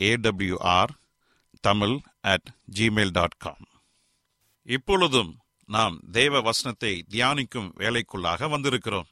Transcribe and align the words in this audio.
AWR 0.00 0.90
Tamil 1.60 1.98
at 2.20 2.48
Gmail 2.78 3.10
dot 3.10 3.36
com 3.36 3.66
இப்பொழுதும் 4.64 5.36
நாம் 5.64 6.00
தேவ 6.10 6.40
வசனத்தை 6.40 7.04
தியானிக்கும் 7.10 7.70
வேலைக்குள்ளாக 7.76 8.48
வந்திருக்கிறோம். 8.48 9.06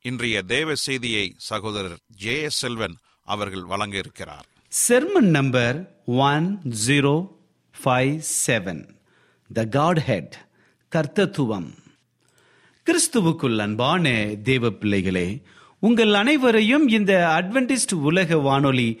இன்றைய 0.00 0.42
தேவ 0.42 0.74
செய்தியை 0.74 1.34
சகோதரர் 1.36 1.98
ஜே 2.06 2.42
எஸ் 2.42 2.58
செல்வன் 2.58 2.96
அவர்கள் 3.22 3.62
வழங்க 3.62 3.96
இருக்கிறார் 3.98 4.46
sermon 4.88 5.30
number 5.30 6.04
one 6.06 6.60
zero 6.86 7.14
five 7.84 8.20
seven 8.46 8.98
the 9.50 9.64
godhead 9.98 10.34
கர்த்தத்துவம். 10.92 11.74
கிறிஸ்துவுக்குள் 12.86 13.58
அன்பான 13.58 14.34
தேவ 14.42 14.70
பிள்ளைகளே 14.70 15.42
உங்கள் 15.78 16.14
அனைவரையும் 16.14 16.88
இந்த 16.88 17.42
அட்வென்டிஸ்ட் 17.42 17.94
உலக 17.94 18.36
வானொலி 18.36 19.00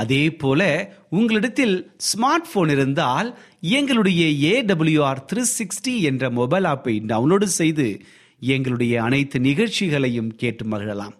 அதே 0.00 0.22
போல 0.32 0.62
உங்களிடத்தில் 1.08 1.76
ஸ்மார்ட் 2.08 2.50
போன் 2.52 2.68
இருந்தால் 2.68 3.28
எங்களுடைய 3.60 4.22
ஏடபிள்யூஆர் 4.52 5.20
த்ரீ 5.32 5.42
சிக்ஸ்டி 5.58 5.94
என்ற 6.00 6.30
மொபைல் 6.30 6.64
ஆப்பை 6.64 6.94
டவுன்லோடு 7.12 7.48
செய்து 7.60 7.86
எங்களுடைய 8.40 9.02
அனைத்து 9.02 9.40
நிகழ்ச்சிகளையும் 9.40 10.30
கேட்டு 10.36 10.64
மகிழலாம். 10.64 11.14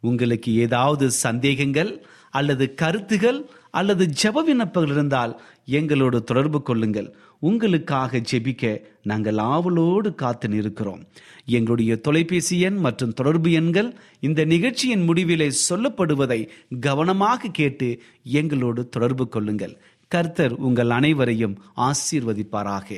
உங்களுக்கு 0.00 0.50
ஏதாவது 0.54 1.10
சந்தேகங்கள் 1.10 1.92
அல்லது 2.30 2.74
கருத்துகள் 2.74 3.38
அல்லது 3.70 4.04
ஜெப 4.22 4.42
விண்ணப்பங்கள் 4.44 4.94
இருந்தால் 4.94 5.32
எங்களோடு 5.78 6.18
தொடர்பு 6.24 6.62
கொள்ளுங்கள். 6.62 7.08
உங்களுக்காக 7.48 8.20
ஜெபிக்க 8.30 8.64
நாங்கள் 9.02 9.38
ஆவலோடு 9.38 10.14
காத்து 10.14 10.48
நிற்கிறோம். 10.48 11.02
எங்களுடைய 11.46 11.96
தொலைபேசி 11.96 12.56
எண் 12.60 12.76
மற்றும் 12.76 13.12
தொடர்பு 13.12 13.50
எண்கள் 13.52 13.90
இந்த 14.20 14.44
நிகழ்ச்சியின் 14.44 15.08
முடிவிலே 15.08 15.48
சொல்லப்படுவதை 15.68 16.48
கவனமாக 16.80 17.48
கேட்டு 17.48 17.88
எங்களோடு 18.22 18.88
தொடர்பு 18.88 19.28
கொள்ளுங்கள். 19.28 19.74
கர்த்தர் 20.08 20.54
உங்கள் 20.66 20.90
அனைவரையும் 20.90 21.56
ஆசீர்வதிப்பாராக. 21.76 22.88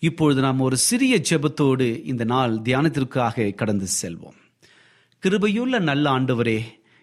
இப்பொழுது 0.00 0.40
நாம் 0.40 0.60
ஒரு 0.60 0.76
சிறிய 0.76 1.14
ஜெபத்தோடு 1.30 1.86
இந்த 2.04 2.24
நாள் 2.24 2.52
தியானத்திற்காக 2.64 3.54
கடந்து 3.54 3.86
செல்வோம். 4.02 4.38
கிருபையுள்ள 5.22 5.80
நல்ல 5.80 6.10
ஆண்டவரே 6.10 6.58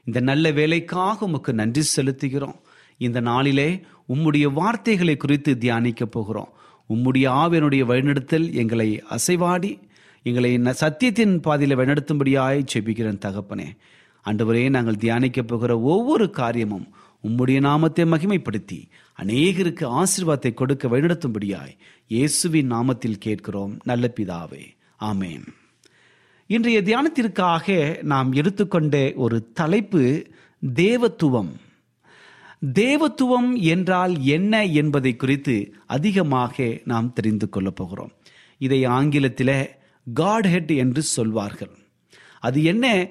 இந்த 0.05 0.19
நல்ல 0.19 0.51
வேலைக்காக 0.51 1.25
உமக்கு 1.25 1.53
நன்றி 1.53 1.83
செலுத்துகிறோம். 1.95 2.59
இந்த 2.97 3.19
நாளிலே 3.19 3.69
உம்முடைய 4.09 4.47
வார்த்தைகளை 4.53 5.17
குறித்து 5.17 5.57
தியானிக்க 5.57 6.05
போகிறோம். 6.05 6.51
உம்முடைய 6.89 7.25
ஆவியனுடைய 7.43 7.83
வழிநடத்தல் 7.85 8.53
எங்களை 8.53 9.03
அசைவாடி 9.09 9.79
எங்களை 10.23 10.55
சத்தியத்தின் 10.55 11.41
பாதையில் 11.41 11.77
வழிநடத்தும்படியாய் 11.77 12.65
செபிக்கிறேன் 12.73 13.21
தகப்பனே. 13.25 13.67
அன்றுவரையே 14.25 14.69
நாங்கள் 14.69 14.93
தியானிக்கப் 14.93 15.47
போகிற 15.47 15.79
ஒவ்வொரு 15.79 16.29
காரியமும் 16.29 16.87
உம்முடைய 17.27 17.59
நாமத்தை 17.59 18.05
மகிமைப்படுத்தி 18.05 18.87
அநேகருக்கு 19.23 20.03
ஆசீர்வாதத்தை 20.03 20.53
கொடுக்க 20.53 20.87
வழிநடத்தும்படியாய் 20.87 21.77
இயேசுவின் 22.07 22.71
நாமத்தில் 22.71 23.17
கேட்கிறோம். 23.19 23.79
நல்ல 23.83 24.13
பிதாவே. 24.15 24.63
ஆமேன். 24.99 25.45
இன்றைய 26.47 26.81
தியானத்திற்காக 26.81 28.03
நாம் 28.03 28.31
எடுத்துக்கொண்ட 28.31 29.13
ஒரு 29.15 29.51
தலைப்பு 29.53 30.27
தேவத்துவம். 30.75 31.51
தேவத்துவம் 32.73 33.61
என்றால் 33.61 34.21
என்ன 34.21 34.65
என்பதை 34.65 35.15
குறித்து 35.15 35.73
அதிகமாக 35.85 36.79
நாம் 36.83 37.13
தெரிந்து 37.13 37.49
கொள்ளப் 37.49 37.75
போகிறோம். 37.75 38.11
இதை 38.57 38.83
ஆங்கிலத்தில் 38.83 39.69
காட் 40.13 40.43
ஹெட் 40.43 40.71
என்று 40.71 41.01
சொல்வார்கள். 41.01 41.77
அது 42.39 42.63
என்ன? 42.63 43.07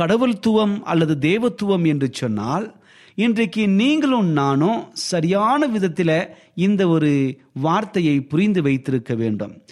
கடவுள்துவம் 0.00 0.82
அல்லது 0.82 1.14
தேவத்துவம் 1.14 1.86
என்று 1.86 2.08
சொன்னால் 2.12 2.76
இன்றைக்கு 3.14 3.68
நீங்களும் 3.68 4.26
நானும் 4.26 4.88
சரியான 4.92 5.66
விதத்தில் 5.66 6.28
இந்த 6.54 6.88
ஒரு 6.88 7.40
வார்த்தையை 7.52 8.20
புரிந்து 8.20 8.62
வைத்திருக்க 8.62 9.14
வேண்டும். 9.14 9.62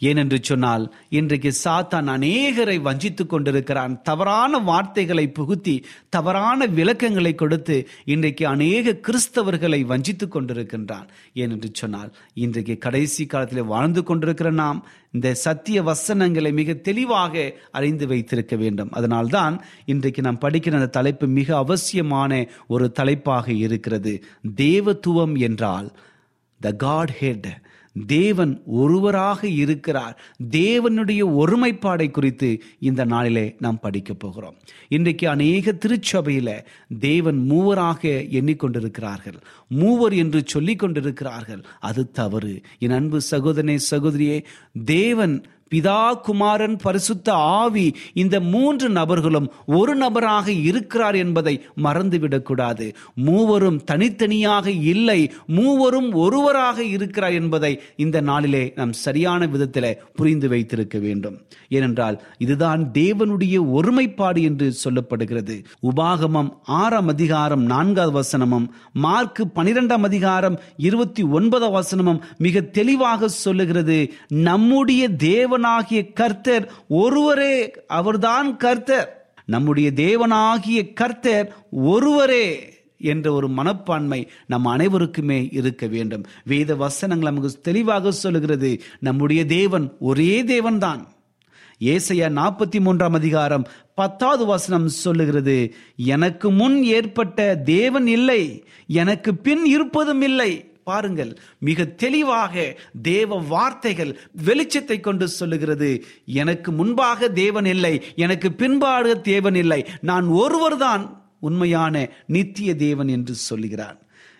ஏனென்று 0.00 0.38
சொன்னால் 0.40 0.94
இன்றைக்கு 1.08 1.52
சாத்தான் 1.64 2.08
அநேகரை 2.14 2.76
வஞ்சித்துக் 2.80 3.28
கொண்டிருக்கிறான். 3.28 4.02
தவறான 4.02 4.58
வார்த்தைகளை 4.58 5.32
புகுத்தி 5.38 5.84
தவறான 6.08 6.66
விளக்கங்களை 6.66 7.34
கொடுத்து 7.34 7.88
இன்றைக்கு 8.04 8.46
அநேக 8.46 9.00
கிறிஸ்தவர்களை 9.06 9.80
வஞ்சித்துக் 9.84 10.36
கொண்டிருக்கின்றான். 10.36 11.08
ஏனென்று 11.34 11.68
சொன்னால் 11.72 12.12
இன்றைக்கு 12.34 12.78
கடைசி 12.78 13.26
காலத்தில் 13.26 13.62
வாழ்ந்து 13.62 14.02
கொண்டிருக்கிற 14.02 14.50
நாம் 14.50 14.86
இந்த 15.12 15.34
சத்திய 15.34 15.82
வசனங்களை 15.82 16.52
மிக 16.52 16.72
தெளிவாக 16.72 17.54
அறிந்து 17.70 18.06
வைத்திருக்க 18.06 18.56
வேண்டும். 18.56 18.92
அதனால்தான் 18.92 19.64
இன்றைக்கு 19.84 20.22
நாம் 20.22 20.38
படிக்கிற 20.38 20.72
அந்த 20.72 20.86
தலைப்பு 20.86 21.26
மிக 21.26 21.56
அவசியமான 21.56 22.46
ஒரு 22.68 22.92
தலைப்பாக 22.92 23.52
இருக்கிறது. 23.52 24.24
தேவத்துவம் 24.56 25.38
என்றால் 25.38 25.92
த 26.60 26.72
காட் 26.72 27.14
ஹெட் 27.18 27.48
தேவன் 28.06 28.62
ஒருவராக 28.66 29.48
இருக்கிறார். 29.48 30.20
தேவனுடைய 30.50 31.22
ஒருமைப்பாடை 31.24 32.10
குறித்து 32.10 32.62
இந்த 32.78 33.04
நாளிலே 33.04 33.56
நாம் 33.58 33.80
படிக்க 33.80 34.14
போகிறோம். 34.14 34.54
இன்றைக்கு 34.88 35.28
அநேக 35.28 35.78
திருச்சபையில 35.86 36.64
தேவன் 36.98 37.46
மூவராக 37.50 38.26
எண்ணிக்கொண்டிருக்கிறார்கள். 38.30 39.40
மூவர் 39.68 40.12
என்று 40.12 40.42
சொல்லிக் 40.46 40.78
கொண்டிருக்கிறார்கள் 40.78 41.64
அது 41.80 42.10
தவறு. 42.10 42.60
என் 42.78 42.90
அன்பு 42.90 43.20
சகோதரனே 43.30 43.78
சகோதரியே 43.90 44.44
தேவன் 44.84 45.44
பிதா 45.74 46.20
குமாரன் 46.20 46.76
பரிசுத்த 46.76 47.32
ஆவி 47.32 47.86
இந்த 48.14 48.40
மூன்று 48.40 48.88
நபர்களும் 48.88 49.52
ஒரு 49.66 49.94
நபராக 49.96 50.46
இருக்கிறார் 50.52 51.14
என்பதை 51.14 51.54
மறந்துவிடக்கூடாது. 51.84 52.86
மூவரும் 53.14 53.84
தனித்தனியாக 53.84 54.70
இல்லை 54.70 55.20
மூவரும் 55.46 56.12
ஒருவராக 56.12 56.84
இருக்கிறார் 56.84 57.32
என்பதை 57.32 57.72
இந்த 57.96 58.20
நாளிலே 58.20 58.72
நாம் 58.76 58.92
சரியான 58.92 59.46
விதத்தில் 59.46 59.90
புரிந்து 60.14 60.48
வைத்திருக்க 60.48 60.98
வேண்டும். 60.98 61.36
ஏனென்றால் 61.68 62.22
இதுதான் 62.38 62.90
தேவனுடைய 62.98 63.56
ஒருமைப்பாடு 63.70 64.42
என்று 64.42 64.66
சொல்லப்படுகிறது. 64.84 65.56
உபாகமம் 65.90 66.50
ஆறாம் 66.62 67.08
அதிகாரம் 67.08 67.62
நான்காவது 67.62 68.14
வசனமும் 68.18 68.66
மார்க்கு 68.92 69.44
பனிரெண்டாம் 69.54 70.06
அதிகாரம் 70.10 70.56
இருபத்தி 70.76 71.22
ஒன்பதாம் 71.22 71.74
வசனமும் 71.74 72.20
மிக 72.38 72.60
தெளிவாக 72.60 73.28
சொல்லுகிறது 73.28 73.96
நம்முடைய 74.28 75.08
தேவனாகிய 75.58 76.12
கர்த்தர் 76.12 76.72
ஒருவரே 76.88 77.70
அவர்தான் 77.86 78.56
கர்த்தர். 78.56 79.32
நம்முடைய 79.44 79.90
தேவனாகிய 79.94 80.92
கர்த்தர் 80.92 81.56
ஒருவரே 81.70 82.76
என்ற 82.98 83.32
ஒரு 83.32 83.48
மனப்பான்மை 83.48 84.30
நம் 84.46 84.64
அனைவருக்குமே 84.64 85.48
இருக்க 85.52 85.86
வேண்டும். 85.86 86.24
வேத 86.44 86.74
வசனங்கள் 86.74 87.32
நமக்கு 87.32 87.60
தெளிவாக 87.60 88.10
சொல்லுகிறது 88.10 88.80
நம்முடைய 89.00 89.44
தேவன் 89.46 89.96
ஒரே 90.00 90.42
தேவன்தான். 90.42 91.04
ஏசையா 91.80 92.28
நாற்பத்தி 92.38 92.80
மூன்றாம் 92.80 93.12
அதிகாரம் 93.12 93.66
பத்தாவது 93.94 94.46
வசனம் 94.46 94.88
சொல்லுகிறது 94.88 95.74
எனக்கு 95.96 96.50
முன் 96.50 96.82
ஏற்பட்ட 96.82 97.56
தேவன் 97.56 98.06
இல்லை 98.06 98.64
எனக்கு 98.86 99.36
பின் 99.36 99.64
இருப்பதும் 99.64 100.22
இல்லை. 100.22 100.72
பாருங்கள். 100.88 101.38
மிக 101.58 101.84
தெளிவாக 101.84 102.78
தேவ 103.02 103.36
வார்த்தைகள் 103.48 104.20
வெளிச்சத்தை 104.44 105.00
கொண்டு 105.00 105.28
சொல்லுகிறது. 105.28 106.04
எனக்கு 106.26 106.72
முன்பாக 106.72 107.28
தேவன் 107.28 107.64
இல்லை. 107.64 108.04
எனக்கு 108.16 108.52
பின்பாடு 108.52 109.20
தேவன் 109.20 109.54
இல்லை. 109.54 109.86
நான் 110.00 110.24
ஒருவர்தான் 110.24 111.04
உண்மையான 111.40 112.08
நித்திய 112.26 112.76
தேவன் 112.76 113.08
என்று 113.08 113.34
சொல்லுகிறான். 113.34 113.98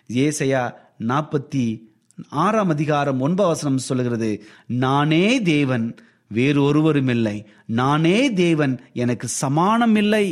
ஏசையா 0.09 0.73
நாற்பத்தி 1.07 1.81
ஆறாம் 2.29 2.69
அதிகாரம் 2.69 3.29
ஒன்பவசனம் 3.29 3.87
சொல்லுகிறது. 3.89 4.45
நானே 4.67 5.43
தேவன் 5.43 5.97
வேறு 6.29 6.63
ஒருவரும் 6.63 7.09
இல்லை. 7.09 7.47
நானே 7.67 8.33
தேவன் 8.33 8.81
எனக்கு 8.93 9.29
சமானம் 9.29 9.97
இல்லை. 9.97 10.27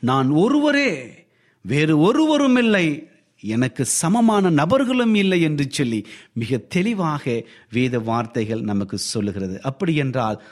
நான் 0.00 0.28
ஒருவரே 0.30 0.90
வேறு 1.62 1.98
ஒருவரும் 1.98 2.56
இல்லை. 2.56 3.09
எனக்கு 3.40 3.84
சமமான 3.84 4.50
நபர்களும் 4.50 5.14
இல்லை 5.14 5.40
என்று 5.40 5.66
சொல்லி 5.68 6.06
மிக 6.32 6.56
தெளிவாக 6.56 7.44
வேத 7.70 7.98
வார்த்தைகள் 7.98 8.60
நமக்கு 8.60 8.98
சொல்லுகிறது. 8.98 9.62
அப்படி 9.62 9.94
என்றால் 9.94 10.42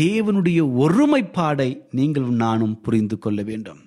தேவனுடைய 0.00 0.68
ஒருமைப்பாடை 0.78 1.78
நீங்களும் 1.90 2.34
நானும் 2.34 2.80
புரிந்து 2.80 3.18
கொள்ள 3.18 3.42
வேண்டும். 3.42 3.78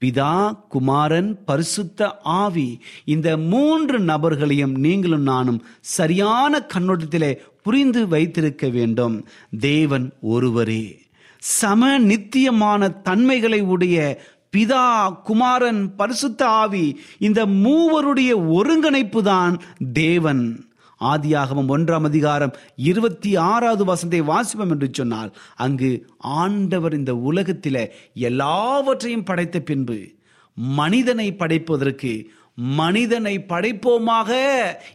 பிதா 0.00 0.58
குமாரன் 0.68 1.44
பரிசுத்த 1.44 2.18
ஆவி 2.22 2.80
இந்த 3.04 3.36
மூன்று 3.36 3.98
நபர்களையும் 3.98 4.78
நீங்களும் 4.78 5.22
நானும் 5.22 5.64
சரியான 5.80 6.66
கண்ணோட்டத்திலே 6.74 7.36
புரிந்து 7.62 8.08
வைத்திருக்க 8.08 8.68
வேண்டும். 8.68 9.28
தேவன் 9.58 10.12
ஒருவரே. 10.20 11.00
சம 11.38 11.98
நித்தியமான 11.98 12.88
தன்மைகளை 12.88 13.60
உடைய 13.60 14.22
பிதா 14.56 15.12
குமாரன் 15.22 15.96
பரிசுத்த 15.96 16.48
ஆவி 16.48 17.00
இந்த 17.18 17.46
மூவருடைய 17.46 18.52
ஒருங்கிணைப்பு 18.52 19.22
தான் 19.22 19.62
தேவன். 19.92 20.64
ஆதியாகமம் 21.00 21.70
ஒன்றாம் 21.76 22.02
அதிகாரம் 22.02 22.52
இருபத்தி 22.76 23.36
ஆறாவது 23.36 23.84
வசந்தை 23.84 24.20
வாசிப்போம் 24.22 24.70
என்று 24.70 24.88
சொன்னால் 24.92 25.36
அங்கு 25.56 26.06
ஆண்டவர் 26.18 26.94
இந்த 26.94 27.16
உலகத்தில் 27.16 27.92
எல்லாவற்றையும் 28.14 29.24
படைத்த 29.24 29.60
பின்பு 29.60 29.98
மனிதனை 30.54 31.34
படைப்பதற்கு 31.34 32.30
மனிதனை 32.54 33.44
படைப்போமாக 33.48 34.30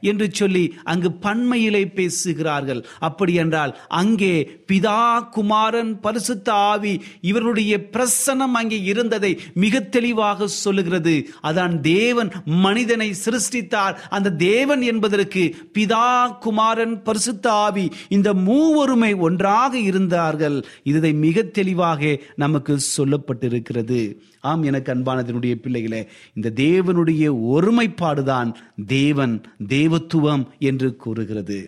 என்று 0.02 0.28
சொல்லி 0.32 0.74
அங்கு 0.84 1.12
பன்மையிலே 1.12 1.86
பேசுகிறார்கள். 1.86 2.86
அப்படி 3.00 3.34
என்றால் 3.34 3.78
அங்கே 3.88 4.34
பிதா 4.68 5.30
குமாரன் 5.30 6.00
பரிசுத்த 6.00 6.54
ஆவி 6.54 7.04
இவருடைய 7.22 7.90
பிரசனம் 7.92 8.56
அங்கே 8.60 8.82
இருந்ததை 8.82 9.40
மிக 9.54 9.82
தெளிவாக 9.82 10.48
சொல்லுகிறது. 10.48 11.16
அதான் 11.42 11.80
தேவன் 11.80 12.32
மனிதனை 12.46 13.10
சிருஷ்டித்தார். 13.26 13.98
அந்த 14.10 14.32
தேவன் 14.32 14.82
என்பதற்கு 14.82 15.56
பிதா 15.74 16.38
குமாரன் 16.40 17.04
பரிசுத்த 17.04 17.52
ஆவி 17.52 17.90
இந்த 18.10 18.34
மூவருமை 18.34 19.18
ஒன்றாக 19.18 19.78
இருந்தார்கள். 19.80 20.66
இதை 20.84 21.14
மிக 21.14 21.42
தெளிவாக 21.42 22.20
நமக்கு 22.36 22.78
சொல்லப்பட்டிருக்கிறது. 22.98 24.02
ஆம் 24.50 24.64
எனக்கு 24.64 24.94
அன்பானதனுடைய 24.94 25.56
பிள்ளைகளே 25.56 26.02
இந்த 26.34 26.52
தேவனுடைய 26.56 27.24
ஒருமைப்பாடுதான் 27.54 28.54
தேவன் 28.86 29.42
தேவத்துவம் 29.68 30.46
என்று 30.60 30.96
கூறுகிறது. 30.96 31.60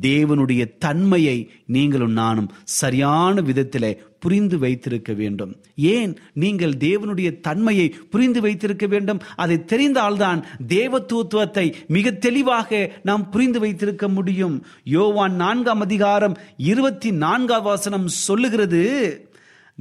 தேவனுடைய 0.00 0.62
தன்மையை 0.78 1.50
நீங்களும் 1.66 2.12
நானும் 2.12 2.50
சரியான 2.64 3.40
விதத்தில் 3.40 3.90
புரிந்து 4.20 4.58
வைத்திருக்க 4.58 5.12
வேண்டும். 5.12 5.52
ஏன்? 5.76 6.12
நீங்கள் 6.34 6.72
தேவனுடைய 6.80 7.40
தன்மையை 7.40 7.94
புரிந்து 8.10 8.40
வைத்திருக்க 8.40 8.86
வேண்டும். 8.86 9.20
அதை 9.36 9.56
தெரிந்தால்தான் 9.56 10.42
தேவத்துவத்தை 10.68 11.72
மிக 11.88 12.10
தெளிவாக 12.10 12.92
நாம் 13.02 13.30
புரிந்து 13.30 13.60
வைத்திருக்க 13.60 14.08
முடியும். 14.08 14.56
யோவான் 14.84 15.34
நான்காம் 15.34 15.80
அதிகாரம் 15.80 16.36
இருபத்தி 16.56 17.10
நான்காம் 17.12 17.62
வாசனம் 17.62 18.08
சொல்லுகிறது 18.08 18.82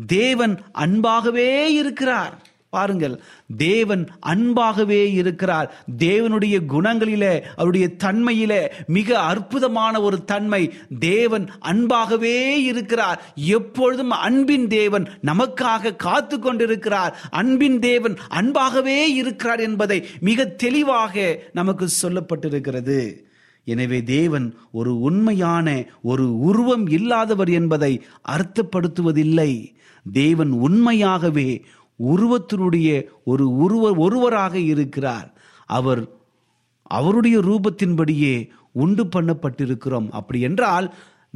தேவன் 0.05 0.61
அன்பாகவே 0.71 1.73
இருக்கிறார். 1.73 2.45
பாருங்கள் 2.69 3.21
தேவன் 3.57 4.09
அன்பாகவே 4.19 5.11
இருக்கிறார். 5.11 5.85
தேவனுடைய 5.97 6.59
குணங்களிலே 6.67 7.41
அவருடைய 7.55 7.89
தன்மையிலே 8.03 8.71
மிக 8.87 9.19
அற்புதமான 9.19 10.01
ஒரு 10.01 10.23
தன்மை. 10.23 10.73
தேவன் 10.99 11.49
அன்பாகவே 11.59 12.63
இருக்கிறார். 12.63 13.33
எப்பொழுதும் 13.35 14.11
அன்பின் 14.11 14.67
தேவன் 14.67 15.09
நமக்காக 15.25 15.95
காத்து 15.95 16.39
கொண்டிருக்கிறார். 16.39 17.19
அன்பின் 17.29 17.79
தேவன் 17.79 18.17
அன்பாகவே 18.29 19.13
இருக்கிறார் 19.13 19.59
என்பதை 19.59 20.05
மிக 20.19 20.45
தெளிவாக 20.45 21.39
நமக்கு 21.53 21.87
சொல்லப்பட்டிருக்கிறது. 22.01 23.25
எனவே 23.63 24.03
தேவன் 24.03 24.57
ஒரு 24.71 24.99
உண்மையான 24.99 25.85
ஒரு 26.01 26.39
உருவம் 26.39 26.87
இல்லாதவர் 26.87 27.49
என்பதை 27.49 28.03
அர்த்தப்படுத்துவதில்லை. 28.27 29.75
தேவன் 30.11 30.51
உண்மையாகவே 30.51 31.65
உருவத்தினுடைய 32.03 33.03
ஒரு 33.25 33.55
உருவ 33.55 33.93
ஒருவராக 33.93 34.59
இருக்கிறார். 34.59 35.33
அவர் 35.65 36.07
அவருடைய 36.83 37.39
ரூபத்தின்படியே 37.39 38.49
உண்டு 38.71 39.05
பண்ணப்பட்டிருக்கிறோம். 39.05 40.09
அப்படி 40.09 40.39
என்றால் 40.39 40.93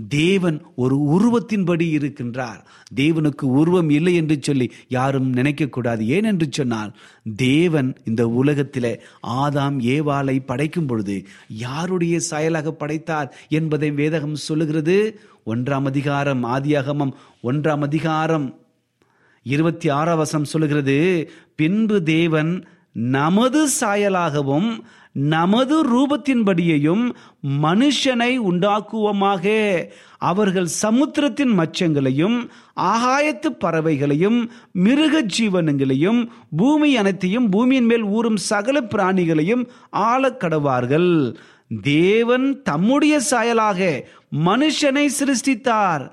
தேவன் 0.07 0.61
ஒரு 0.75 0.99
உருவத்தின்படி 0.99 1.97
இருக்கின்றார். 1.97 2.65
தேவனுக்கு 2.95 3.41
உருவம் 3.41 3.89
இல்லை 3.89 4.15
என்று 4.15 4.37
சொல்லி 4.41 4.71
யாரும் 4.87 5.33
நினைக்கக்கூடாது. 5.33 5.99
ஏன் 5.99 6.23
என்று 6.23 6.47
சொன்னால் 6.49 6.95
தேவன் 7.35 7.95
இந்த 8.05 8.27
உலகத்தில் 8.27 9.01
ஆதாம் 9.27 9.79
ஏவாளை 9.79 10.45
படைக்கும் 10.45 10.85
பொழுது 10.85 11.25
யாருடைய 11.47 12.19
செயலாக 12.19 12.71
படைத்தார் 12.71 13.35
என்பதை 13.49 13.91
வேதகம் 13.91 14.33
சொல்லுகிறது. 14.33 15.19
ஒன்றாம் 15.45 15.85
அதிகாரம் 15.85 16.45
ஆதியாகமம் 16.45 17.11
ஒன்றாம் 17.43 17.81
அதிகாரம். 17.81 18.60
இருபத்தி 19.43 19.89
ஆறாம் 19.89 20.17
வசம் 20.17 20.43
சொல்லுகிறது 20.43 21.31
பின்பு 21.55 22.03
தேவன் 22.03 22.67
நமது 22.93 23.67
சாயலாகவும் 23.79 24.79
நமது 25.11 25.75
ரூபத்தின்படியையும் 25.85 27.11
மனுஷனை 27.61 28.39
உண்டாக்குவோமாக. 28.39 29.45
அவர்கள் 30.17 30.65
சமுத்திரத்தின் 30.65 31.59
மச்சங்களையும் 31.59 32.49
ஆகாயத்து 32.75 33.49
பறவைகளையும் 33.59 34.49
மிருக 34.71 35.23
ஜீவனங்களையும் 35.39 36.27
பூமி 36.57 36.97
அனைத்தையும் 36.97 37.49
பூமியின் 37.49 37.85
மேல் 37.85 38.03
ஊறும் 38.03 38.37
சகல 38.37 38.81
பிராணிகளையும் 38.81 39.67
ஆளக்கடவார்கள் 39.91 41.35
தேவன் 41.81 42.61
தம்முடைய 42.61 43.19
சாயலாக 43.29 44.01
மனுஷனை 44.45 45.09
சிருஷ்டித்தார். 45.19 46.11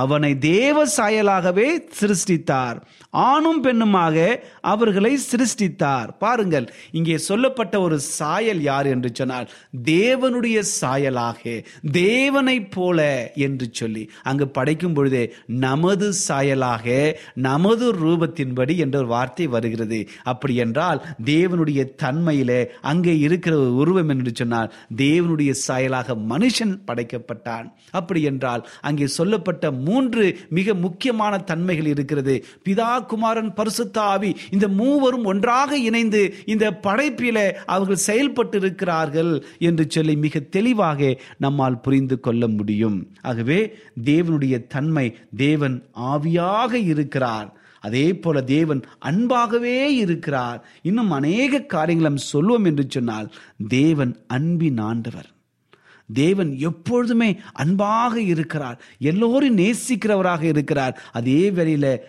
அவனை 0.00 0.32
தேவ 0.38 0.84
சாயலாகவே 0.96 1.68
சிருஷ்டித்தார். 2.00 2.78
ஆணும் 3.10 3.58
பெண்ணுமாக 3.64 4.16
அவர்களை 4.72 5.10
சிருஷ்டித்தார். 5.30 6.08
பாருங்கள் 6.18 6.66
இங்கே 6.98 7.16
சொல்லப்பட்ட 7.26 7.74
ஒரு 7.86 7.96
சாயல் 8.18 8.62
யார் 8.68 8.86
என்று 8.86 9.10
சொன்னால் 9.12 9.48
தேவனுடைய 9.84 10.58
சாயலாக 10.80 11.64
தேவனைப் 11.92 12.70
போல 12.76 13.00
என்று 13.46 13.66
சொல்லி. 13.80 14.04
அங்கு 14.22 14.46
படைக்கும் 14.58 14.94
பொழுதே 14.94 15.24
நமது 15.66 16.08
சாயலாக 16.28 16.86
நமது 17.48 17.86
ரூபத்தின்படி 18.04 18.76
என்ற 18.76 18.98
ஒரு 18.98 19.10
வார்த்தை 19.14 19.46
வருகிறது. 19.46 20.00
அப்படி 20.32 20.56
என்றால் 20.64 21.02
தேவனுடைய 21.24 21.82
தன்மையிலே 22.04 22.60
அங்கே 22.92 23.16
இருக்கிற 23.26 23.54
ஒரு 23.56 23.74
உருவம் 23.82 24.08
என்று 24.08 24.32
சொன்னால் 24.34 24.72
தேவனுடைய 24.96 25.52
சாயலாக 25.66 26.16
மனுஷன் 26.32 26.74
படைக்கப்பட்டான். 26.86 27.68
அப்படி 28.00 28.22
என்றால் 28.32 28.64
அங்கே 28.80 29.06
சொல்லப்பட்ட 29.18 29.70
மூன்று 29.84 30.24
மிக 30.48 30.74
முக்கியமான 30.74 31.38
தன்மைகள் 31.50 31.86
இருக்கிறது. 31.86 32.34
பிதா 32.68 32.92
குமாரன் 33.06 33.52
பரிசுத்தாவி 33.52 34.30
இந்த 34.50 34.68
மூவரும் 34.80 35.24
ஒன்றாக 35.24 35.78
இணைந்து 35.78 36.22
இந்த 36.46 36.66
படைப்பில 36.82 37.38
அவர்கள் 37.66 38.04
செயல்பட்டு 38.08 38.58
இருக்கிறார்கள் 38.58 39.32
என்று 39.58 39.86
சொல்லி 39.88 40.16
மிக 40.16 40.40
தெளிவாக 40.56 41.20
நம்மால் 41.38 41.80
புரிந்து 41.80 42.18
கொள்ள 42.20 42.48
முடியும். 42.58 42.98
ஆகவே 43.22 43.60
தேவனுடைய 44.04 44.56
தன்மை 44.66 45.06
தேவன் 45.36 45.76
ஆவியாக 46.12 46.72
இருக்கிறார். 46.92 47.50
அதே 47.80 48.06
போல 48.14 48.40
தேவன் 48.54 48.80
அன்பாகவே 49.04 49.78
இருக்கிறார். 50.02 50.58
இன்னும் 50.82 51.10
அநேக 51.10 51.60
காரியங்களும் 51.74 52.24
சொல்லுவோம் 52.32 52.64
என்று 52.64 52.84
சொன்னால் 52.88 53.28
தேவன் 53.68 54.12
அன்பின் 54.26 54.78
ஆண்டவர். 54.90 55.28
தேவன் 56.12 56.58
எப்பொழுதுமே 56.58 57.40
அன்பாக 57.52 58.20
இருக்கிறார். 58.20 58.82
எல்லோரும் 58.98 59.58
நேசிக்கிறவராக 59.58 60.42
இருக்கிறார். 60.42 61.02
அதே 61.12 61.50
வேளையில் 61.50 62.00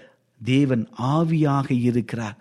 தேவன் 0.44 0.88
ஆவியாக 1.02 1.82
இருக்கிறார். 1.82 2.38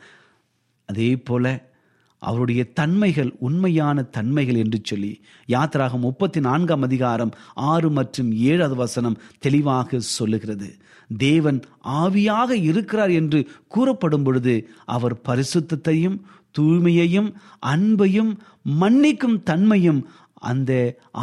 அதே 0.87 1.17
போல 1.17 1.71
அவருடைய 2.19 2.65
தன்மைகள் 2.65 3.35
உண்மையான 3.39 4.03
தன்மைகள் 4.03 4.55
என்று 4.55 4.81
சொல்லி 4.83 5.21
யாத்திராக 5.49 5.99
முப்பத்தி 5.99 6.41
நான்காம் 6.41 6.83
அதிகாரம் 6.83 7.33
ஆறு 7.55 7.91
மற்றும் 7.91 8.33
ஏழாவது 8.33 8.75
வசனம் 8.75 9.19
தெளிவாக 9.39 9.99
சொல்லுகிறது. 9.99 10.77
தேவன் 11.19 11.63
ஆவியாக 11.85 12.51
இருக்கிறார் 12.51 13.11
என்று 13.11 13.49
கூறப்படும் 13.69 14.23
பொழுது 14.23 14.69
அவர் 14.85 15.21
பரிசுத்தத்தையும் 15.29 16.21
தூய்மையையும் 16.59 17.33
அன்பையும் 17.67 18.37
மன்னிக்கும் 18.81 19.43
தன்மையும் 19.43 20.09
அந்த 20.51 20.73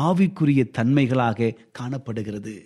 ஆவிக்குரிய 0.07 0.63
தன்மைகளாக 0.77 1.55
காணப்படுகிறது. 1.71 2.57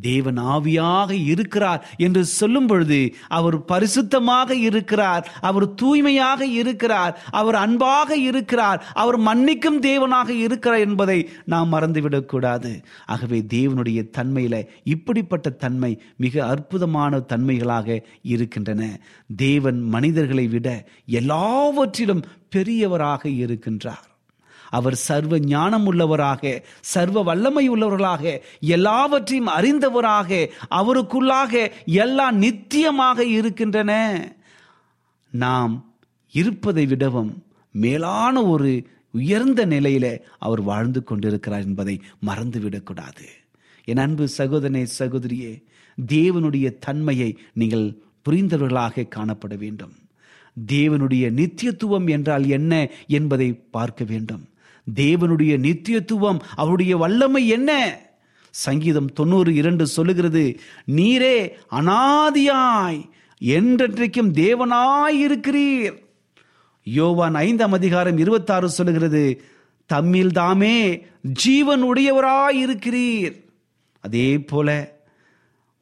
தேவன் 0.00 0.38
ஆவியாக 0.52 1.10
இருக்கிறார் 1.30 1.80
என்று 1.96 2.20
சொல்லும் 2.24 2.66
பொழுது 2.66 2.98
அவர் 3.28 3.56
பரிசுத்தமாக 3.72 4.50
இருக்கிறார் 4.66 5.24
அவர் 5.40 5.66
தூய்மையாக 5.74 6.46
இருக்கிறார் 6.58 7.14
அவர் 7.30 7.54
அன்பாக 7.54 8.16
இருக்கிறார் 8.28 8.78
அவர் 8.94 9.18
மன்னிக்கும் 9.20 9.80
தேவனாக 9.80 10.28
இருக்கிறார் 10.44 10.84
என்பதை 10.86 11.18
நாம் 11.44 11.72
மறந்துவிடக்கூடாது. 11.72 12.72
ஆகவே 13.06 13.40
தேவனுடைய 13.54 14.02
தன்மையில 14.18 14.66
இப்படிப்பட்ட 14.84 15.50
தன்மை 15.64 15.92
மிக 16.16 16.34
அற்புதமான 16.46 17.22
தன்மைகளாக 17.32 17.98
இருக்கின்றன. 18.34 18.82
தேவன் 19.46 19.80
மனிதர்களை 19.96 20.46
விட 20.46 20.68
எல்லாவற்றிலும் 21.20 22.24
பெரியவராக 22.56 23.22
இருக்கின்றார். 23.42 24.06
அவர் 24.70 24.96
சர்வ 25.06 25.38
ஞானம் 25.38 25.86
உள்ளவராக 25.92 26.62
சர்வ 26.80 27.22
வல்லமை 27.22 27.64
உள்ளவர்களாக 27.70 28.40
எல்லாவற்றையும் 28.60 29.52
அறிந்தவராக 29.58 30.48
அவருக்குள்ளாக 30.70 31.52
எல்லாம் 32.02 32.36
நித்தியமாக 32.42 33.18
இருக்கின்றன. 33.38 33.92
நாம் 35.32 35.74
இருப்பதை 36.34 36.86
விடவும் 36.86 37.32
மேலான 37.74 38.42
ஒரு 38.44 38.70
உயர்ந்த 39.10 39.60
நிலையில 39.66 40.06
அவர் 40.38 40.62
வாழ்ந்து 40.62 41.00
கொண்டிருக்கிறார் 41.04 41.64
என்பதை 41.64 41.96
மறந்துவிடக்கூடாது. 42.26 43.26
என் 43.84 43.96
அன்பு 43.96 44.24
சகோதரனே 44.38 44.84
சகோதரியே 44.98 45.52
தேவனுடைய 45.98 46.66
தன்மையை 46.78 47.30
நீங்கள் 47.52 47.86
புரிந்தவர்களாக 48.28 49.06
காணப்பட 49.16 49.54
வேண்டும். 49.58 49.94
தேவனுடைய 50.66 51.24
நித்தியத்துவம் 51.38 52.08
என்றால் 52.10 52.46
என்ன 52.48 52.72
என்பதை 53.08 53.48
பார்க்க 53.76 54.04
வேண்டும். 54.04 54.44
தேவனுடைய 54.94 55.58
நித்தியத்துவம் 55.58 56.40
அவருடைய 56.54 56.96
வல்லமை 56.96 57.48
என்ன? 57.48 58.00
சங்கீதம் 58.54 59.12
தொண்ணூறு 59.12 59.54
இரண்டு 59.54 59.86
சொல்லுகிறது 59.86 60.58
நீரே 60.86 61.36
அனாதியாய் 61.70 63.00
என்றென்றைக்கும் 63.40 64.30
தேவனாய் 64.34 65.18
இருக்கிறீர் 65.26 65.96
யோவான் 66.86 67.34
ஐந்தாம் 67.34 67.72
அதிகாரம் 67.72 68.18
இருபத்தாறு 68.18 68.70
சொல்லுகிறது 68.70 69.40
தம்மில் 69.90 70.32
தாமே 70.32 71.02
ஜீவன் 71.22 71.82
உடையவராய் 71.82 72.66
இருக்கிறீர் 72.66 73.44
அதே 74.00 74.38
போல 74.38 74.98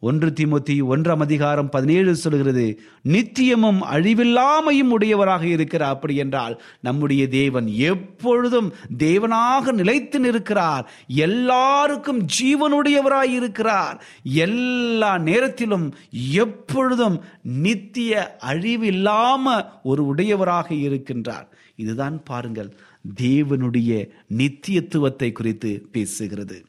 ஒன்று 0.00 0.32
திமுத்தி 0.40 0.82
ஒன்றாம் 0.82 1.18
அதிகாரம் 1.18 1.68
பதினேழு 1.68 2.14
சொல்கிறது 2.14 2.80
நித்தியமும் 3.04 3.80
அழிவில்லாமையும் 3.92 4.90
உடையவராக 4.90 5.46
இருக்கிறார் 5.46 5.94
அப்படி 5.94 6.16
என்றால் 6.16 6.62
நம்முடைய 6.80 7.28
தேவன் 7.28 7.66
எப்பொழுதும் 7.66 8.74
தேவனாக 8.98 9.72
நிலைத்து 9.72 10.20
நிற்கிறார். 10.20 10.90
எல்லாருக்கும் 11.06 12.26
ஜீவனுடையவராய் 12.40 13.32
இருக்கிறார். 13.32 14.04
எல்லா 14.22 15.18
நேரத்திலும் 15.18 15.94
எப்பொழுதும் 16.32 17.24
நித்திய 17.42 18.36
அழிவில்லாம 18.44 19.64
ஒரு 19.82 20.06
உடையவராக 20.06 20.74
இருக்கின்றார். 20.74 21.46
இதுதான் 21.76 22.22
பாருங்கள் 22.22 22.76
தேவனுடைய 23.22 24.08
நித்தியத்துவத்தை 24.36 25.32
குறித்து 25.32 25.88
பேசுகிறது. 25.92 26.66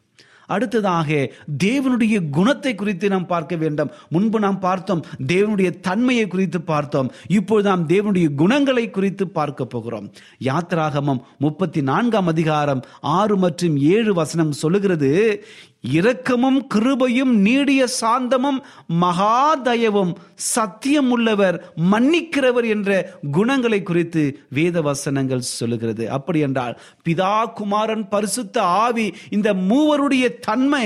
அடுத்ததாக 0.56 1.10
தேவனுடைய 1.64 2.16
குணத்தை 2.38 2.74
குறித்து 2.76 3.10
நாம் 3.14 3.30
பார்க்க 3.34 3.56
வேண்டும். 3.64 3.92
முன்பு 4.10 4.40
நாம் 4.46 4.60
பார்த்தோம் 4.68 5.06
தேவனுடைய 5.28 5.70
தன்மையை 5.88 6.28
குறித்து 6.28 6.62
பார்த்தோம். 6.62 7.12
இப்பொழுது 7.38 7.70
நாம் 7.70 7.88
தேவனுடைய 7.88 8.28
குணங்களை 8.42 8.86
குறித்து 8.90 9.28
பார்க்க 9.40 9.66
போகிறோம். 9.66 10.10
யாத்ராகமம் 10.50 11.24
முப்பத்தி 11.38 11.82
நான்காம் 11.82 12.32
அதிகாரம் 12.34 12.84
ஆறு 13.18 13.38
மற்றும் 13.38 13.78
ஏழு 13.96 14.14
வசனம் 14.14 14.60
சொல்லுகிறது 14.62 15.10
இரக்கமும் 15.84 16.68
கிருபையும் 16.76 17.34
நீடிய 17.48 17.88
சாந்தமும் 18.02 18.60
மகாதயவும் 19.02 20.16
சத்தியம் 20.36 21.10
உள்ளவர் 21.12 21.74
மன்னிக்கிறவர் 21.92 22.68
என்ற 22.68 23.20
குணங்களை 23.32 23.84
குறித்து 23.84 24.40
வேத 24.50 24.82
வசனங்கள் 24.82 25.40
சொல்லுகிறது. 25.40 26.12
அப்படி 26.12 26.40
என்றால் 26.40 26.80
பிதா 27.10 27.54
குமாரன் 27.54 28.08
பரிசுத்த 28.08 28.64
ஆவி 28.64 29.16
இந்த 29.30 29.54
மூவருடைய 29.54 30.40
தன்மை 30.40 30.86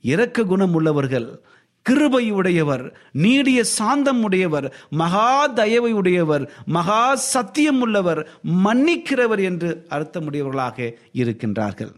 இரக்க 0.00 0.42
குணம் 0.42 0.74
உள்ளவர்கள் 0.74 1.42
கிருபை 1.82 2.30
உடையவர் 2.30 2.98
நீடிய 3.12 3.64
சாந்தம் 3.64 4.22
உடையவர் 4.22 4.74
மகா 4.90 5.46
தயவை 5.46 5.92
உடையவர் 5.92 6.50
மகா 6.66 7.14
சத்தியம் 7.14 7.80
உள்ளவர் 7.80 8.28
மன்னிக்கிறவர் 8.64 9.42
என்று 9.42 9.86
அர்த்தமுடையவர்களாக 9.90 10.94
இருக்கின்றார்கள். 11.14 11.92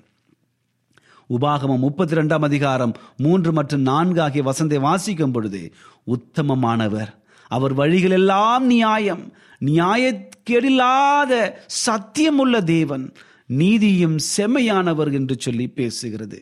உபாகமம் 1.35 1.79
முப்பத்தி 1.79 2.17
ரெண்டாம் 2.17 2.43
அதிகாரம் 2.43 2.93
மூன்று 3.17 3.53
மற்றும் 3.53 3.81
நான்கு 3.81 4.23
ஆகிய 4.23 4.43
வசந்தை 4.43 4.81
வாசிக்கும் 4.81 5.33
பொழுது 5.33 5.73
உத்தமமானவர் 6.07 7.15
அவர் 7.49 7.75
வழிகளெல்லாம் 7.75 8.67
நியாயம். 8.67 9.33
நியாயக்கேடில்லாத 9.61 11.53
சத்தியமுள்ள 11.87 12.65
தேவன். 12.65 13.13
நீதியும் 13.47 14.17
செம்மையானவர் 14.37 15.13
என்று 15.13 15.37
சொல்லி 15.39 15.73
பேசுகிறது. 15.77 16.41